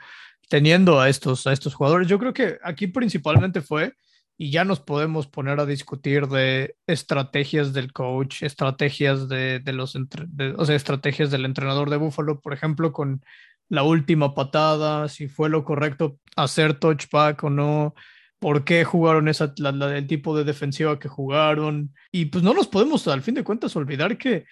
teniendo 0.49 0.99
a 0.99 1.07
estos, 1.07 1.45
a 1.45 1.53
estos 1.53 1.75
jugadores. 1.75 2.07
Yo 2.07 2.17
creo 2.17 2.33
que 2.33 2.57
aquí 2.63 2.87
principalmente 2.87 3.61
fue, 3.61 3.93
y 4.37 4.49
ya 4.49 4.65
nos 4.65 4.79
podemos 4.79 5.27
poner 5.27 5.59
a 5.59 5.67
discutir 5.67 6.27
de 6.27 6.75
estrategias 6.87 7.73
del 7.73 7.93
coach, 7.93 8.41
estrategias 8.41 9.29
de, 9.29 9.59
de 9.59 9.73
los, 9.73 9.95
o 9.95 10.65
sea, 10.65 10.75
estrategias 10.75 11.29
del 11.29 11.45
entrenador 11.45 11.91
de 11.91 11.97
Buffalo, 11.97 12.39
por 12.39 12.53
ejemplo, 12.53 12.91
con 12.91 13.23
la 13.69 13.83
última 13.83 14.33
patada, 14.33 15.07
si 15.09 15.27
fue 15.27 15.47
lo 15.47 15.63
correcto 15.63 16.17
hacer 16.35 16.73
touchback 16.73 17.43
o 17.43 17.49
no, 17.51 17.93
por 18.41 18.65
qué 18.65 18.83
jugaron 18.83 19.27
esa, 19.27 19.53
el 19.55 20.07
tipo 20.07 20.35
de 20.35 20.43
defensiva 20.43 20.97
que 20.97 21.07
jugaron. 21.07 21.93
Y 22.11 22.25
pues 22.25 22.43
no 22.43 22.55
nos 22.55 22.67
podemos, 22.67 23.07
al 23.07 23.21
fin 23.21 23.35
de 23.35 23.43
cuentas, 23.43 23.75
olvidar 23.75 24.17
que, 24.17 24.45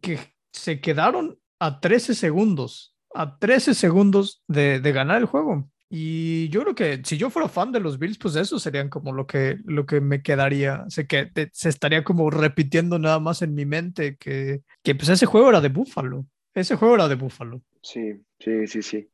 que 0.00 0.18
se 0.50 0.80
quedaron 0.80 1.38
a 1.60 1.78
13 1.78 2.14
segundos, 2.14 2.96
a 3.14 3.38
13 3.38 3.74
segundos 3.74 4.42
de, 4.48 4.80
de, 4.80 4.92
ganar 4.92 5.18
el 5.18 5.26
juego. 5.26 5.68
Y 5.90 6.48
yo 6.48 6.62
creo 6.62 6.74
que 6.74 7.02
si 7.04 7.18
yo 7.18 7.28
fuera 7.28 7.46
fan 7.46 7.72
de 7.72 7.80
los 7.80 7.98
Bills, 7.98 8.16
pues 8.16 8.36
eso 8.36 8.58
serían 8.58 8.88
como 8.88 9.12
lo 9.12 9.26
que, 9.26 9.58
lo 9.66 9.84
que 9.84 10.00
me 10.00 10.22
quedaría, 10.22 10.86
sé 10.88 11.06
que 11.06 11.30
se 11.52 11.68
estaría 11.68 12.04
como 12.04 12.30
repitiendo 12.30 12.98
nada 12.98 13.20
más 13.20 13.42
en 13.42 13.54
mi 13.54 13.66
mente 13.66 14.16
que, 14.16 14.62
que 14.82 14.94
pues 14.94 15.10
ese 15.10 15.26
juego 15.26 15.50
era 15.50 15.60
de 15.60 15.68
Búfalo, 15.68 16.24
ese 16.54 16.76
juego 16.76 16.94
era 16.94 17.06
de 17.06 17.16
Búfalo. 17.16 17.60
Sí, 17.82 18.14
sí, 18.38 18.66
sí, 18.66 18.80
sí. 18.80 19.10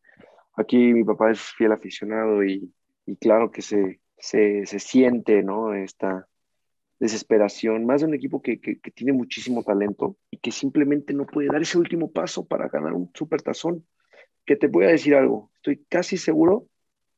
Aquí 0.55 0.77
mi 0.77 1.03
papá 1.03 1.33
es 1.33 1.41
fiel 1.41 1.73
aficionado 1.73 2.45
y, 2.45 2.73
y 3.05 3.17
claro 3.17 3.51
que 3.51 3.63
se, 3.63 4.01
se, 4.23 4.65
se 4.65 4.79
siente, 4.79 5.43
¿no? 5.43 5.75
Esta, 5.75 6.27
desesperación, 7.03 7.85
más 7.85 8.01
de 8.01 8.07
un 8.07 8.15
equipo 8.15 8.41
que, 8.41 8.61
que, 8.61 8.91
tiene 8.93 9.13
muchísimo 9.13 9.65
talento 9.65 10.17
y 10.31 10.37
que 10.37 10.53
simplemente 10.53 11.13
no 11.13 11.27
puede 11.27 11.49
dar 11.49 11.61
ese 11.61 11.77
último 11.77 12.13
paso 12.13 12.47
para 12.47 12.69
ganar 12.69 12.93
un 12.93 13.11
supertazón. 13.13 13.85
Que 14.47 14.55
te 14.55 14.69
voy 14.69 14.85
a 14.85 14.91
decir 14.91 15.17
algo, 15.17 15.51
estoy 15.57 15.85
casi 15.89 16.17
seguro 16.17 16.69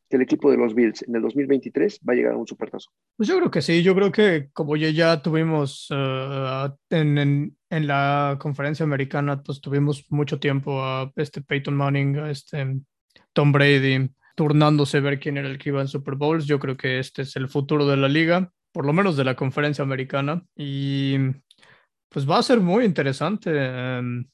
que 0.08 0.16
el 0.16 0.22
equipo 0.22 0.50
de 0.50 0.56
los 0.56 0.74
Bills 0.74 1.02
en 1.06 1.16
el 1.16 1.20
2023 1.20 2.00
va 2.08 2.14
a 2.14 2.16
llegar 2.16 2.32
a 2.32 2.38
un 2.38 2.46
supertazón. 2.46 2.94
Pues 3.14 3.28
yo 3.28 3.36
creo 3.36 3.50
que 3.50 3.60
sí, 3.60 3.82
yo 3.82 3.94
creo 3.94 4.10
que 4.10 4.48
como 4.54 4.74
ya, 4.76 4.88
ya 4.88 5.20
tuvimos 5.20 5.90
uh, 5.90 6.74
en, 6.88 7.18
en, 7.18 7.56
en, 7.68 7.86
la 7.86 8.38
conferencia 8.40 8.84
americana, 8.84 9.42
pues 9.42 9.60
tuvimos 9.60 10.06
mucho 10.08 10.40
tiempo 10.40 10.82
a 10.82 11.12
este 11.16 11.42
Peyton 11.42 11.76
Manning, 11.76 12.16
a 12.20 12.30
este 12.30 12.80
Tom 13.34 13.52
Brady, 13.52 14.08
turnándose 14.35 14.99
a 14.99 15.01
ver 15.01 15.20
quién 15.20 15.37
era 15.37 15.49
el 15.49 15.59
que 15.59 15.70
iba 15.70 15.81
en 15.81 15.88
Super 15.88 16.14
Bowls. 16.14 16.47
Yo 16.47 16.59
creo 16.59 16.77
que 16.77 16.99
este 16.99 17.23
es 17.23 17.37
el 17.37 17.49
futuro 17.49 17.87
de 17.87 17.97
la 17.97 18.09
liga 18.09 18.53
por 18.75 18.85
lo 18.85 18.92
menos 18.92 19.16
de 19.16 19.23
la 19.23 19.37
conferencia 19.37 19.85
americana. 19.85 20.44
Y 20.57 21.16
pues 22.09 22.29
va 22.29 22.38
a 22.38 22.42
ser 22.42 22.59
muy 22.59 22.85
interesante 22.85 23.51
em, 23.55 24.27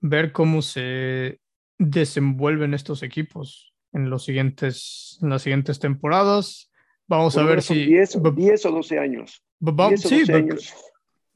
ver 0.00 0.30
cómo 0.30 0.62
se 0.62 1.40
desenvuelven 1.76 2.72
estos 2.72 3.02
equipos 3.02 3.74
en, 3.92 4.08
los 4.08 4.24
siguientes, 4.24 5.18
en 5.20 5.30
las 5.30 5.42
siguientes 5.42 5.80
temporadas. 5.80 6.70
Vamos 7.08 7.36
a 7.36 7.42
ver 7.42 7.62
si... 7.62 7.84
10, 7.84 8.16
o 8.66 8.70
12 8.70 8.98
años. 9.00 9.42
sí, 9.96 10.22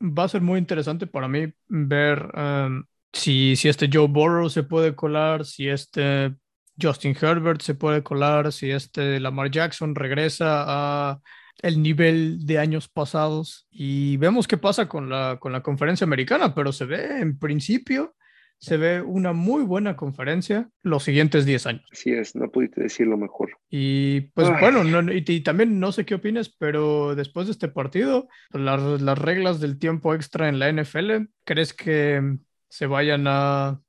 va 0.00 0.24
a 0.24 0.28
ser 0.28 0.40
muy 0.40 0.60
interesante 0.60 1.08
para 1.08 1.26
mí 1.26 1.52
ver 1.66 2.30
em, 2.34 2.84
si, 3.12 3.56
si 3.56 3.68
este 3.68 3.90
Joe 3.92 4.06
Burrow 4.06 4.48
se 4.48 4.62
puede 4.62 4.94
colar, 4.94 5.44
si 5.44 5.68
este 5.68 6.36
Justin 6.80 7.16
Herbert 7.20 7.60
se 7.60 7.74
puede 7.74 8.02
colar, 8.02 8.52
si 8.52 8.70
este 8.70 9.20
Lamar 9.20 9.50
Jackson 9.50 9.94
regresa 9.94 10.64
a 10.66 11.20
el 11.62 11.82
nivel 11.82 12.44
de 12.44 12.58
años 12.58 12.88
pasados 12.88 13.66
y 13.70 14.16
vemos 14.16 14.48
qué 14.48 14.56
pasa 14.58 14.88
con 14.88 15.08
la, 15.08 15.38
con 15.40 15.52
la 15.52 15.62
conferencia 15.62 16.04
americana, 16.04 16.54
pero 16.54 16.72
se 16.72 16.84
ve 16.84 17.20
en 17.20 17.38
principio, 17.38 18.14
se 18.58 18.76
ve 18.76 19.02
una 19.02 19.32
muy 19.32 19.62
buena 19.62 19.96
conferencia 19.96 20.68
los 20.82 21.04
siguientes 21.04 21.46
10 21.46 21.66
años. 21.66 21.84
Así 21.92 22.12
es, 22.12 22.34
no 22.34 22.50
pudiste 22.50 22.82
decirlo 22.82 23.16
mejor. 23.16 23.56
Y 23.70 24.22
pues 24.32 24.48
bueno, 24.60 24.84
no, 24.84 25.12
y, 25.12 25.40
también 25.42 25.78
no 25.78 25.92
sé 25.92 26.04
qué 26.04 26.16
opinas, 26.16 26.54
pero 26.58 27.14
después 27.14 27.46
de 27.46 27.52
este 27.52 27.68
partido, 27.68 28.28
las, 28.50 29.00
las 29.00 29.18
reglas 29.18 29.60
del 29.60 29.78
tiempo 29.78 30.14
extra 30.14 30.48
en 30.48 30.58
la 30.58 30.72
NFL, 30.72 31.28
¿crees 31.44 31.72
que 31.72 32.38
se 32.68 32.86
vayan 32.86 33.26
a 33.26 33.80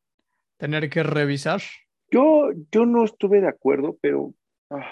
tener 0.58 0.90
que 0.90 1.04
revisar? 1.04 1.62
Yo, 2.12 2.52
yo 2.72 2.86
no 2.86 3.04
estuve 3.04 3.42
de 3.42 3.48
acuerdo, 3.48 3.98
pero... 4.02 4.34
Ah, 4.70 4.86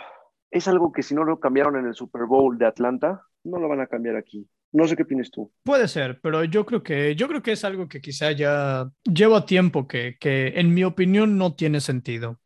es 0.54 0.68
algo 0.68 0.92
que 0.92 1.02
si 1.02 1.16
no 1.16 1.24
lo 1.24 1.40
cambiaron 1.40 1.78
en 1.78 1.88
el 1.88 1.96
Super 1.96 2.26
Bowl 2.26 2.58
de 2.60 2.68
Atlanta, 2.68 3.24
no 3.44 3.60
lo 3.60 3.68
van 3.68 3.82
a 3.82 3.88
cambiar 3.88 4.16
aquí. 4.16 4.48
No 4.72 4.88
sé 4.88 4.96
qué 4.96 5.04
opinas 5.04 5.32
tú. 5.32 5.52
Puede 5.64 5.88
ser, 5.88 6.20
pero 6.22 6.44
yo 6.44 6.66
creo 6.66 6.84
que 6.84 7.16
yo 7.16 7.28
creo 7.28 7.42
que 7.42 7.52
es 7.52 7.64
algo 7.64 7.88
que 7.88 8.02
quizá 8.02 8.32
ya 8.32 8.90
lleva 9.04 9.46
tiempo 9.46 9.88
que, 9.88 10.18
que 10.20 10.48
en 10.60 10.74
mi 10.74 10.84
opinión 10.84 11.38
no 11.38 11.56
tiene 11.56 11.80
sentido. 11.80 12.40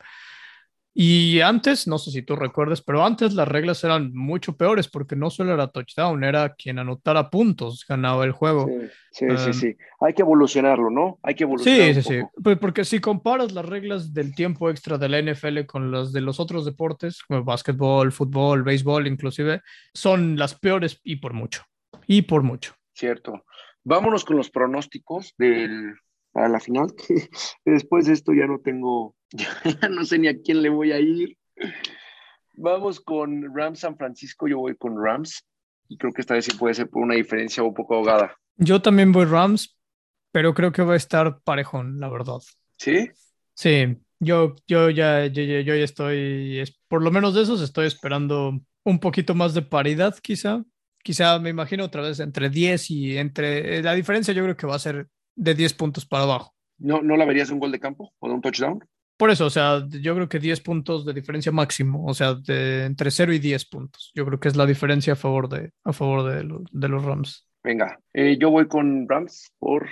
Y 0.99 1.41
antes, 1.41 1.85
no 1.85 1.99
sé 1.99 2.09
si 2.09 2.23
tú 2.23 2.35
recuerdas, 2.35 2.81
pero 2.81 3.05
antes 3.05 3.35
las 3.35 3.47
reglas 3.47 3.83
eran 3.83 4.15
mucho 4.15 4.57
peores 4.57 4.87
porque 4.87 5.15
no 5.15 5.29
solo 5.29 5.53
era 5.53 5.67
touchdown, 5.67 6.23
era 6.23 6.55
quien 6.55 6.79
anotara 6.79 7.29
puntos, 7.29 7.85
ganaba 7.87 8.25
el 8.25 8.31
juego. 8.31 8.67
Sí, 9.11 9.27
sí, 9.37 9.53
sí, 9.53 9.67
um, 9.67 10.07
Hay 10.07 10.15
que 10.15 10.23
evolucionarlo, 10.23 10.89
¿no? 10.89 11.19
Hay 11.21 11.35
que 11.35 11.43
evolucionarlo. 11.43 11.93
Sí, 11.93 12.01
sí, 12.01 12.15
sí. 12.15 12.21
Pues 12.43 12.57
porque 12.57 12.83
si 12.83 12.99
comparas 12.99 13.51
las 13.51 13.63
reglas 13.63 14.11
del 14.11 14.33
tiempo 14.33 14.71
extra 14.71 14.97
de 14.97 15.07
la 15.07 15.21
NFL 15.21 15.67
con 15.67 15.91
las 15.91 16.11
de 16.11 16.21
los 16.21 16.39
otros 16.39 16.65
deportes, 16.65 17.21
como 17.21 17.43
básquetbol, 17.43 18.11
fútbol, 18.11 18.63
béisbol, 18.63 19.05
inclusive, 19.05 19.61
son 19.93 20.35
las 20.35 20.55
peores 20.55 20.99
y 21.03 21.17
por 21.17 21.33
mucho. 21.33 21.61
Y 22.07 22.23
por 22.23 22.41
mucho. 22.41 22.73
Cierto. 22.93 23.45
Vámonos 23.83 24.25
con 24.25 24.35
los 24.35 24.49
pronósticos 24.49 25.35
del, 25.37 25.93
para 26.37 26.49
la 26.49 26.59
final, 26.59 26.93
que 26.93 27.29
después 27.65 28.05
de 28.05 28.13
esto 28.13 28.31
ya 28.31 28.45
no 28.45 28.59
tengo 28.59 29.15
ya 29.31 29.89
no 29.89 30.05
sé 30.05 30.19
ni 30.19 30.27
a 30.27 30.39
quién 30.39 30.61
le 30.61 30.69
voy 30.69 30.91
a 30.91 30.99
ir. 30.99 31.35
Vamos 32.53 32.99
con 32.99 33.55
Rams 33.55 33.79
San 33.79 33.97
Francisco, 33.97 34.47
yo 34.47 34.59
voy 34.59 34.75
con 34.75 35.03
Rams 35.03 35.43
y 35.89 35.97
creo 35.97 36.13
que 36.13 36.21
esta 36.21 36.35
vez 36.35 36.45
sí 36.45 36.51
puede 36.51 36.75
ser 36.75 36.91
por 36.91 37.01
una 37.01 37.15
diferencia 37.15 37.63
un 37.63 37.73
poco 37.73 37.95
ahogada. 37.95 38.35
Yo 38.55 38.79
también 38.83 39.11
voy 39.11 39.25
Rams, 39.25 39.79
pero 40.31 40.53
creo 40.53 40.71
que 40.71 40.83
va 40.83 40.93
a 40.93 40.97
estar 40.97 41.39
parejón, 41.41 41.99
la 41.99 42.07
verdad. 42.07 42.41
¿Sí? 42.77 43.09
Sí, 43.55 43.97
yo, 44.19 44.53
yo, 44.67 44.91
ya, 44.91 45.25
yo, 45.25 45.41
ya 45.41 45.73
estoy, 45.73 46.63
por 46.87 47.01
lo 47.01 47.09
menos 47.09 47.33
de 47.33 47.41
esos 47.41 47.63
estoy 47.63 47.87
esperando 47.87 48.61
un 48.83 48.99
poquito 48.99 49.33
más 49.33 49.55
de 49.55 49.63
paridad 49.63 50.15
quizá. 50.21 50.63
Quizá 51.01 51.39
me 51.39 51.49
imagino 51.49 51.85
otra 51.85 52.03
vez 52.03 52.19
entre 52.19 52.51
10 52.51 52.91
y 52.91 53.17
entre... 53.17 53.81
La 53.81 53.95
diferencia 53.95 54.35
yo 54.35 54.43
creo 54.43 54.57
que 54.57 54.67
va 54.67 54.75
a 54.75 54.79
ser 54.79 55.07
de 55.37 55.55
10 55.55 55.73
puntos 55.75 56.05
para 56.05 56.23
abajo. 56.23 56.53
¿No, 56.77 57.01
¿No 57.01 57.15
la 57.15 57.25
verías 57.25 57.49
un 57.49 57.59
gol 57.59 57.71
de 57.71 57.79
campo 57.79 58.13
o 58.19 58.27
de 58.27 58.33
un 58.33 58.41
touchdown? 58.41 58.83
Por 59.15 59.31
eso, 59.31 59.45
o 59.45 59.49
sea, 59.49 59.83
yo 59.89 60.13
creo 60.13 60.29
que 60.29 60.39
10 60.39 60.61
puntos 60.61 61.05
de 61.05 61.13
diferencia 61.13 61.51
máximo, 61.51 62.05
o 62.05 62.13
sea, 62.13 62.35
de 62.35 62.85
entre 62.85 63.09
0 63.09 63.33
y 63.33 63.39
10 63.39 63.65
puntos. 63.65 64.11
Yo 64.13 64.25
creo 64.25 64.39
que 64.39 64.47
es 64.47 64.55
la 64.55 64.65
diferencia 64.65 65.13
a 65.13 65.15
favor 65.15 65.49
de, 65.49 65.71
a 65.83 65.93
favor 65.93 66.23
de, 66.23 66.47
de 66.71 66.87
los 66.87 67.03
Rams. 67.03 67.47
Venga, 67.63 67.99
eh, 68.13 68.37
yo 68.39 68.51
voy 68.51 68.67
con 68.67 69.07
Rams 69.09 69.51
por 69.57 69.87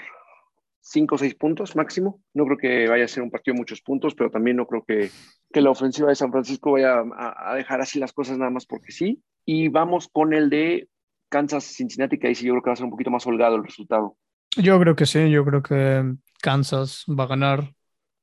5 0.82 1.16
o 1.16 1.18
6 1.18 1.36
puntos 1.36 1.76
máximo. 1.76 2.22
No 2.36 2.46
creo 2.46 2.58
que 2.58 2.88
vaya 2.88 3.06
a 3.06 3.08
ser 3.08 3.24
un 3.24 3.32
partido 3.32 3.56
de 3.56 3.62
muchos 3.62 3.82
puntos, 3.82 4.14
pero 4.14 4.30
también 4.30 4.58
no 4.58 4.68
creo 4.68 4.84
que, 4.86 5.10
que 5.52 5.62
la 5.62 5.72
ofensiva 5.72 6.10
de 6.10 6.16
San 6.16 6.32
Francisco 6.32 6.74
vaya 6.74 7.00
a, 7.00 7.52
a, 7.52 7.56
dejar 7.56 7.82
así 7.82 8.00
las 8.00 8.14
cosas 8.14 8.38
nada 8.38 8.52
más 8.52 8.68
porque 8.68 8.92
sí. 8.92 9.24
Y 9.44 9.70
vamos 9.70 10.08
con 10.08 10.34
el 10.34 10.52
de 10.52 10.88
Kansas, 11.30 11.64
Cincinnati, 11.64 12.20
que 12.20 12.28
ahí 12.28 12.36
sí 12.36 12.46
yo 12.46 12.54
creo 12.54 12.64
que 12.64 12.70
va 12.70 12.74
a 12.74 12.78
ser 12.78 12.86
un 12.86 12.92
poquito 12.92 13.10
más 13.10 13.26
holgado 13.26 13.56
el 13.56 13.64
resultado. 13.64 14.18
Yo 14.58 14.80
creo 14.80 14.96
que 14.96 15.06
sí, 15.06 15.30
yo 15.30 15.44
creo 15.46 15.62
que 15.62 16.16
Kansas 16.42 17.06
va 17.08 17.26
a 17.26 17.28
ganar. 17.28 17.74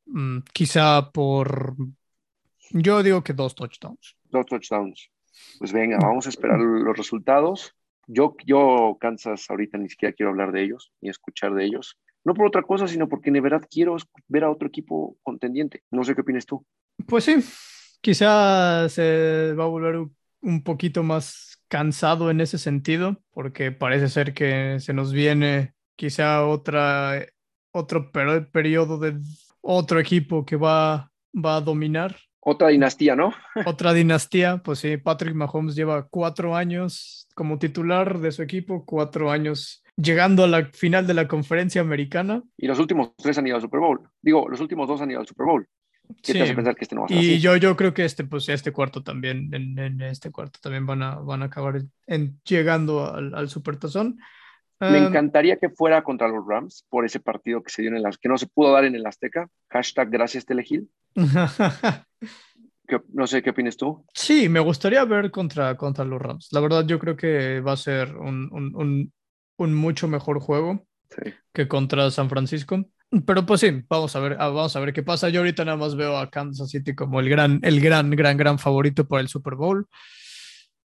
Mm, 0.06 0.38
quizá 0.52 1.10
por. 1.10 1.76
Yo 2.70 3.02
digo 3.02 3.22
que 3.22 3.32
dos 3.32 3.54
touchdowns. 3.54 4.16
Dos 4.30 4.46
touchdowns. 4.46 5.10
Pues 5.58 5.72
venga, 5.72 5.98
vamos 5.98 6.26
a 6.26 6.30
esperar 6.30 6.58
los 6.58 6.96
resultados. 6.96 7.74
Yo, 8.06 8.34
yo, 8.44 8.96
Kansas, 9.00 9.46
ahorita 9.48 9.78
ni 9.78 9.88
siquiera 9.88 10.12
quiero 10.12 10.30
hablar 10.30 10.52
de 10.52 10.62
ellos, 10.62 10.92
ni 11.00 11.08
escuchar 11.08 11.54
de 11.54 11.64
ellos. 11.64 11.98
No 12.24 12.34
por 12.34 12.46
otra 12.46 12.62
cosa, 12.62 12.86
sino 12.86 13.08
porque 13.08 13.30
de 13.30 13.40
verdad 13.40 13.62
quiero 13.70 13.96
ver 14.28 14.44
a 14.44 14.50
otro 14.50 14.68
equipo 14.68 15.16
contendiente. 15.22 15.82
No 15.90 16.04
sé 16.04 16.14
qué 16.14 16.20
opinas 16.20 16.46
tú. 16.46 16.64
Pues 17.06 17.24
sí, 17.24 17.36
quizá 18.00 18.88
se 18.88 19.54
va 19.54 19.64
a 19.64 19.68
volver 19.68 20.06
un 20.40 20.62
poquito 20.62 21.02
más 21.02 21.58
cansado 21.68 22.30
en 22.30 22.40
ese 22.40 22.58
sentido, 22.58 23.22
porque 23.32 23.72
parece 23.72 24.08
ser 24.08 24.34
que 24.34 24.78
se 24.80 24.92
nos 24.92 25.12
viene 25.12 25.74
quizá 26.02 26.44
otra, 26.44 27.24
otro 27.70 28.10
periodo 28.10 28.98
de 28.98 29.20
otro 29.60 30.00
equipo 30.00 30.44
que 30.44 30.56
va, 30.56 31.12
va 31.32 31.56
a 31.58 31.60
dominar. 31.60 32.16
Otra 32.40 32.70
dinastía, 32.70 33.14
¿no? 33.14 33.32
Otra 33.66 33.92
dinastía, 33.92 34.58
pues 34.64 34.80
sí, 34.80 34.96
Patrick 34.96 35.36
Mahomes 35.36 35.76
lleva 35.76 36.08
cuatro 36.08 36.56
años 36.56 37.28
como 37.36 37.60
titular 37.60 38.18
de 38.18 38.32
su 38.32 38.42
equipo, 38.42 38.84
cuatro 38.84 39.30
años 39.30 39.84
llegando 39.96 40.42
a 40.42 40.48
la 40.48 40.64
final 40.72 41.06
de 41.06 41.14
la 41.14 41.28
conferencia 41.28 41.80
americana. 41.80 42.42
Y 42.56 42.66
los 42.66 42.80
últimos 42.80 43.14
tres 43.16 43.38
han 43.38 43.46
ido 43.46 43.54
al 43.54 43.62
Super 43.62 43.78
Bowl. 43.78 44.00
Digo, 44.20 44.48
los 44.48 44.58
últimos 44.58 44.88
dos 44.88 45.00
han 45.02 45.12
ido 45.12 45.20
al 45.20 45.28
Super 45.28 45.46
Bowl. 45.46 45.68
¿Qué 46.20 46.32
te 46.32 46.42
hace 46.42 46.54
pensar 46.56 46.74
que 46.74 46.82
este 46.82 46.96
no 46.96 47.02
va 47.02 47.06
a 47.06 47.08
ser 47.10 47.18
Y 47.18 47.38
yo, 47.38 47.56
yo 47.56 47.76
creo 47.76 47.94
que 47.94 48.04
este, 48.04 48.24
pues, 48.24 48.48
este 48.48 48.72
cuarto 48.72 49.04
también, 49.04 49.54
en, 49.54 50.00
este 50.00 50.32
cuarto 50.32 50.58
también 50.60 50.84
van 50.84 51.00
a, 51.04 51.14
van 51.14 51.42
a 51.42 51.44
acabar 51.44 51.80
en, 52.08 52.40
llegando 52.42 53.14
al, 53.14 53.32
al 53.36 53.48
Supertazón. 53.48 54.18
Me 54.90 54.98
encantaría 54.98 55.56
que 55.58 55.70
fuera 55.70 56.02
contra 56.02 56.28
los 56.28 56.44
Rams 56.46 56.84
por 56.88 57.04
ese 57.04 57.20
partido 57.20 57.62
que 57.62 57.70
se 57.70 57.82
dio 57.82 57.90
en 57.90 57.96
el 57.96 58.04
que 58.18 58.28
no 58.28 58.36
se 58.36 58.48
pudo 58.48 58.72
dar 58.72 58.84
en 58.84 58.96
el 58.96 59.06
Azteca. 59.06 59.48
Hashtag 59.70 60.10
gracias 60.10 60.44
Telegil. 60.44 60.88
no 63.12 63.26
sé 63.26 63.42
qué 63.42 63.50
opinas 63.50 63.76
tú. 63.76 64.04
Sí, 64.12 64.48
me 64.48 64.60
gustaría 64.60 65.04
ver 65.04 65.30
contra, 65.30 65.76
contra 65.76 66.04
los 66.04 66.20
Rams. 66.20 66.48
La 66.52 66.60
verdad, 66.60 66.84
yo 66.86 66.98
creo 66.98 67.16
que 67.16 67.60
va 67.60 67.72
a 67.72 67.76
ser 67.76 68.16
un, 68.16 68.48
un, 68.52 69.12
un, 69.56 69.74
mucho 69.74 70.08
mejor 70.08 70.40
juego 70.40 70.84
que 71.52 71.68
contra 71.68 72.10
San 72.10 72.28
Francisco. 72.28 72.84
Pero 73.26 73.44
pues 73.44 73.60
sí, 73.60 73.84
vamos 73.88 74.16
a 74.16 74.20
ver, 74.20 74.36
ah, 74.40 74.48
vamos 74.48 74.74
a 74.74 74.80
ver 74.80 74.92
qué 74.92 75.02
pasa. 75.02 75.28
Yo 75.28 75.40
ahorita 75.40 75.64
nada 75.64 75.76
más 75.76 75.94
veo 75.94 76.16
a 76.16 76.30
Kansas 76.30 76.70
City 76.70 76.94
como 76.94 77.20
el 77.20 77.28
gran, 77.28 77.60
el 77.62 77.80
gran, 77.80 78.10
gran, 78.10 78.36
gran 78.36 78.58
favorito 78.58 79.06
para 79.06 79.20
el 79.20 79.28
Super 79.28 79.54
Bowl. 79.54 79.86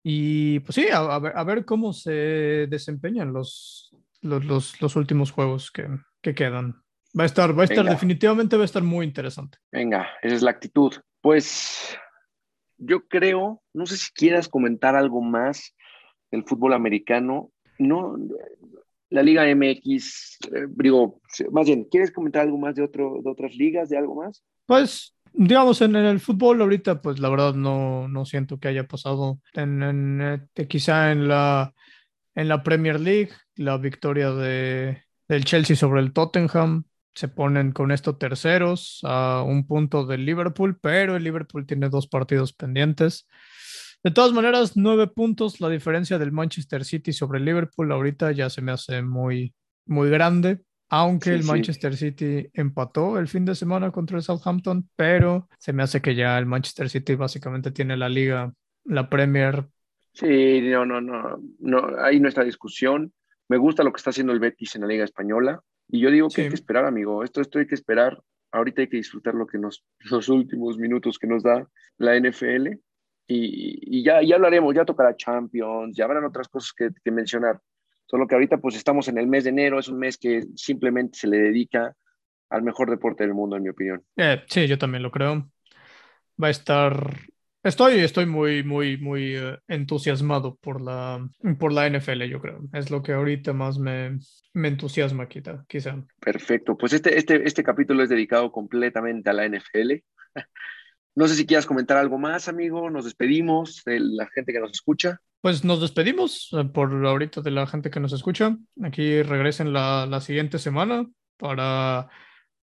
Y 0.07 0.59
pues 0.59 0.75
sí, 0.75 0.85
a, 0.93 1.17
ver, 1.17 1.33
a 1.35 1.43
ver, 1.43 1.65
cómo 1.65 1.91
se 1.91 2.67
desempeñan 2.69 3.33
los, 3.33 3.89
los, 4.21 4.45
los, 4.45 4.79
los 4.79 4.95
últimos 4.95 5.31
juegos 5.31 5.71
que, 5.71 5.87
que, 6.21 6.35
quedan. 6.35 6.75
Va 7.19 7.23
a 7.23 7.25
estar, 7.25 7.57
va 7.57 7.63
a 7.63 7.65
estar, 7.65 7.83
definitivamente 7.83 8.55
va 8.55 8.61
a 8.61 8.65
estar 8.65 8.83
muy 8.83 9.03
interesante. 9.03 9.57
Venga, 9.71 10.07
esa 10.21 10.35
es 10.35 10.43
la 10.43 10.51
actitud. 10.51 10.93
Pues 11.21 11.97
yo 12.77 13.07
creo, 13.07 13.63
no 13.73 13.87
sé 13.87 13.97
si 13.97 14.11
quieras 14.13 14.47
comentar 14.47 14.95
algo 14.95 15.23
más 15.23 15.75
del 16.29 16.43
fútbol 16.43 16.73
americano. 16.73 17.51
No, 17.79 18.15
la 19.09 19.23
Liga 19.23 19.43
MX, 19.55 20.37
eh, 20.53 20.67
digo, 20.69 21.19
más 21.51 21.65
bien, 21.65 21.85
¿quieres 21.85 22.11
comentar 22.11 22.43
algo 22.43 22.59
más 22.59 22.75
de, 22.75 22.83
otro, 22.83 23.21
de 23.23 23.31
otras 23.31 23.55
ligas, 23.55 23.89
de 23.89 23.97
algo 23.97 24.13
más? 24.13 24.43
Pues, 24.67 25.14
digamos, 25.37 25.81
en, 25.81 25.95
el 25.95 26.19
fútbol 26.19 26.61
ahorita, 26.61 27.01
pues 27.01 27.19
la 27.19 27.29
verdad 27.29 27.53
no, 27.53 28.07
no 28.07 28.25
siento 28.25 28.59
que 28.59 28.67
haya 28.67 28.87
pasado 28.87 29.39
en, 29.53 30.21
este, 30.21 30.67
quizá 30.67 31.11
en 31.11 31.27
la, 31.27 31.73
en 32.35 32.47
la 32.47 32.63
Premier 32.63 32.99
League, 32.99 33.31
la 33.55 33.77
victoria 33.77 34.31
de, 34.31 35.03
del 35.27 35.45
Chelsea 35.45 35.75
sobre 35.75 36.01
el 36.01 36.13
Tottenham. 36.13 36.85
Se 37.13 37.29
ponen 37.29 37.71
con 37.71 37.91
esto 37.91 38.17
terceros 38.17 38.99
a 39.03 39.41
un 39.45 39.65
punto 39.67 40.05
del 40.05 40.25
Liverpool, 40.25 40.77
pero 40.81 41.15
el 41.15 41.23
Liverpool 41.23 41.65
tiene 41.65 41.89
dos 41.89 42.07
partidos 42.07 42.51
pendientes. 42.51 43.27
De 44.03 44.11
todas 44.11 44.33
maneras, 44.33 44.73
nueve 44.75 45.07
puntos, 45.07 45.61
la 45.61 45.69
diferencia 45.69 46.19
del 46.19 46.31
Manchester 46.31 46.83
City 46.83 47.13
sobre 47.13 47.39
el 47.39 47.45
Liverpool 47.45 47.91
ahorita 47.91 48.31
ya 48.33 48.49
se 48.49 48.61
me 48.61 48.71
hace 48.71 49.01
muy, 49.01 49.55
muy 49.85 50.09
grande, 50.09 50.61
aunque 50.89 51.31
el 51.31 51.43
Manchester 51.43 51.95
City 51.95 52.49
empató 52.53 53.17
el 53.17 53.27
fin 53.27 53.45
de 53.45 53.55
semana 53.55 53.91
contra 53.91 54.17
el 54.17 54.23
Southampton, 54.23 54.89
pero 54.95 55.47
se 55.57 55.73
me 55.73 55.83
hace 55.83 56.01
que 56.01 56.15
ya 56.15 56.37
el 56.37 56.45
Manchester 56.45 56.89
City 56.89 57.15
básicamente 57.15 57.71
tiene 57.71 57.97
la 57.97 58.09
liga, 58.09 58.53
la 58.83 59.09
Premier. 59.09 59.65
Sí, 60.13 60.61
no, 60.61 60.85
no, 60.85 61.01
no, 61.01 61.39
no, 61.59 61.87
hay 61.99 62.19
nuestra 62.19 62.43
discusión. 62.43 63.13
Me 63.49 63.57
gusta 63.57 63.83
lo 63.83 63.91
que 63.91 63.97
está 63.97 64.11
haciendo 64.11 64.33
el 64.33 64.39
Betis 64.39 64.75
en 64.75 64.81
la 64.81 64.87
Liga 64.87 65.03
Española. 65.03 65.61
Y 65.87 65.99
yo 65.99 66.09
digo 66.09 66.29
que 66.29 66.43
hay 66.43 66.49
que 66.49 66.55
esperar, 66.55 66.85
amigo. 66.85 67.23
Esto, 67.23 67.41
esto 67.41 67.59
hay 67.59 67.67
que 67.67 67.75
esperar. 67.75 68.19
Ahorita 68.51 68.81
hay 68.81 68.89
que 68.89 68.97
disfrutar 68.97 69.35
lo 69.35 69.45
que 69.45 69.57
nos, 69.57 69.85
los 70.11 70.29
últimos 70.29 70.77
minutos 70.77 71.19
que 71.19 71.27
nos 71.27 71.43
da 71.43 71.67
la 71.97 72.19
NFL 72.19 72.79
y, 73.27 74.03
ya, 74.03 74.21
ya 74.21 74.35
hablaremos, 74.35 74.73
ya 74.75 74.85
tocará 74.85 75.15
Champions, 75.15 75.95
ya 75.95 76.05
habrán 76.05 76.25
otras 76.25 76.47
cosas 76.47 76.73
que, 76.73 76.89
que, 77.03 77.11
mencionar. 77.11 77.59
Solo 78.05 78.27
que 78.27 78.35
ahorita 78.35 78.57
pues 78.57 78.75
estamos 78.75 79.07
en 79.07 79.17
el 79.17 79.27
mes 79.27 79.43
de 79.43 79.49
enero, 79.49 79.79
es 79.79 79.87
un 79.87 79.97
mes 79.97 80.17
que 80.17 80.43
simplemente 80.55 81.17
se 81.17 81.27
le 81.27 81.37
dedica 81.37 81.95
al 82.49 82.63
mejor 82.63 82.89
deporte 82.89 83.23
del 83.23 83.33
mundo, 83.33 83.55
en 83.55 83.63
mi 83.63 83.69
opinión. 83.69 84.03
Eh, 84.15 84.43
sí, 84.47 84.67
yo 84.67 84.77
también 84.77 85.03
lo 85.03 85.11
creo. 85.11 85.49
Va 86.41 86.47
a 86.47 86.51
estar... 86.51 87.17
Estoy, 87.63 87.95
estoy 87.95 88.27
muy, 88.27 88.63
muy, 88.63 88.97
muy 88.97 89.35
eh, 89.35 89.57
entusiasmado 89.67 90.55
por 90.61 90.81
la, 90.81 91.27
por 91.57 91.73
la 91.73 91.89
NFL, 91.89 92.21
yo 92.25 92.39
creo. 92.39 92.61
Es 92.73 92.91
lo 92.91 93.01
que 93.01 93.13
ahorita 93.13 93.53
más 93.53 93.79
me, 93.79 94.19
me 94.53 94.67
entusiasma, 94.67 95.27
quizá, 95.27 95.65
quizá. 95.67 95.95
Perfecto. 96.19 96.77
Pues 96.77 96.93
este, 96.93 97.17
este, 97.17 97.43
este 97.43 97.63
capítulo 97.63 98.03
es 98.03 98.09
dedicado 98.09 98.51
completamente 98.51 99.31
a 99.31 99.33
la 99.33 99.47
NFL. 99.47 100.03
No 101.17 101.29
sé 101.29 101.35
si 101.35 101.45
quieras 101.45 101.65
comentar 101.65 101.95
algo 101.95 102.17
más, 102.17 102.49
amigo. 102.49 102.89
Nos 102.89 103.05
despedimos 103.05 103.83
de 103.85 104.01
la 104.01 104.27
gente 104.27 104.51
que 104.51 104.59
nos 104.59 104.71
escucha. 104.71 105.21
Pues 105.45 105.63
nos 105.63 105.79
despedimos 105.79 106.49
eh, 106.53 106.63
por 106.63 106.91
ahorita 107.05 107.39
de 107.39 107.51
la 107.51 107.67
gente 107.67 107.91
que 107.91 107.99
nos 107.99 108.11
escucha. 108.13 108.57
Aquí 108.81 109.21
regresen 109.21 109.73
la, 109.73 110.07
la 110.07 110.19
siguiente 110.19 110.57
semana 110.57 111.05
para 111.37 112.09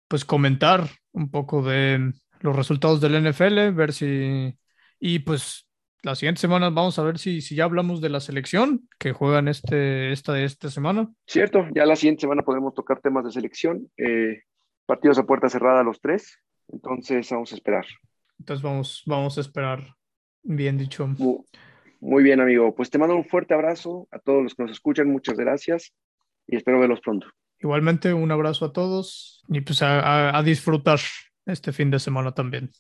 pues 0.09 0.25
comentar 0.25 0.89
un 1.13 1.31
poco 1.31 1.63
de 1.63 2.13
los 2.41 2.57
resultados 2.57 3.01
del 3.01 3.23
NFL, 3.23 3.71
ver 3.71 3.93
si 3.93 4.59
y 4.99 5.21
pues 5.21 5.69
la 6.03 6.17
siguiente 6.17 6.41
semana 6.41 6.71
vamos 6.71 6.99
a 6.99 7.05
ver 7.05 7.21
si, 7.21 7.41
si 7.41 7.55
ya 7.55 7.63
hablamos 7.63 8.01
de 8.01 8.09
la 8.09 8.19
selección 8.19 8.89
que 8.99 9.13
juegan 9.13 9.47
este, 9.47 10.11
esta, 10.11 10.41
esta 10.41 10.69
semana. 10.69 11.09
Cierto, 11.25 11.65
ya 11.73 11.87
la 11.87 11.95
siguiente 11.95 12.23
semana 12.23 12.43
podremos 12.43 12.75
tocar 12.75 13.01
temas 13.01 13.25
de 13.25 13.31
selección. 13.31 13.93
Eh, 13.97 14.43
partidos 14.87 15.21
a 15.21 15.23
puerta 15.25 15.49
cerrada 15.49 15.85
los 15.85 16.01
tres. 16.01 16.37
Entonces 16.67 17.31
vamos 17.31 17.53
a 17.53 17.55
esperar. 17.55 17.87
Entonces 18.41 18.61
vamos, 18.61 19.05
vamos 19.07 19.39
a 19.39 19.41
esperar, 19.41 19.95
bien 20.43 20.77
dicho. 20.77 21.09
Muy, 22.03 22.25
bien, 22.25 22.41
amigo. 22.41 22.75
Pues 22.75 22.91
te 22.91 22.99
mando 22.99 23.15
un 23.15 23.25
fuerte 23.25 23.55
abrazo 23.55 24.09
a 24.11 24.19
todos 24.19 24.43
los 24.43 24.55
que 24.55 24.65
nos 24.65 24.73
escuchan. 24.73 25.09
Muchas 25.09 25.37
gracias 25.37 25.93
y 26.49 26.57
espero 26.57 26.81
verlos 26.81 27.01
pronto. 27.01 27.29
Igualmente, 27.61 28.13
un 28.13 28.31
abrazo 28.33 28.65
a 28.65 28.73
todos 28.73 29.43
y 29.49 29.61
pues 29.61 29.83
a 29.83 30.43
disfrutar 30.45 30.99
este 31.47 31.73
fin 31.73 31.91
de 31.91 31.99
semana 31.99 32.33
también. 32.33 32.71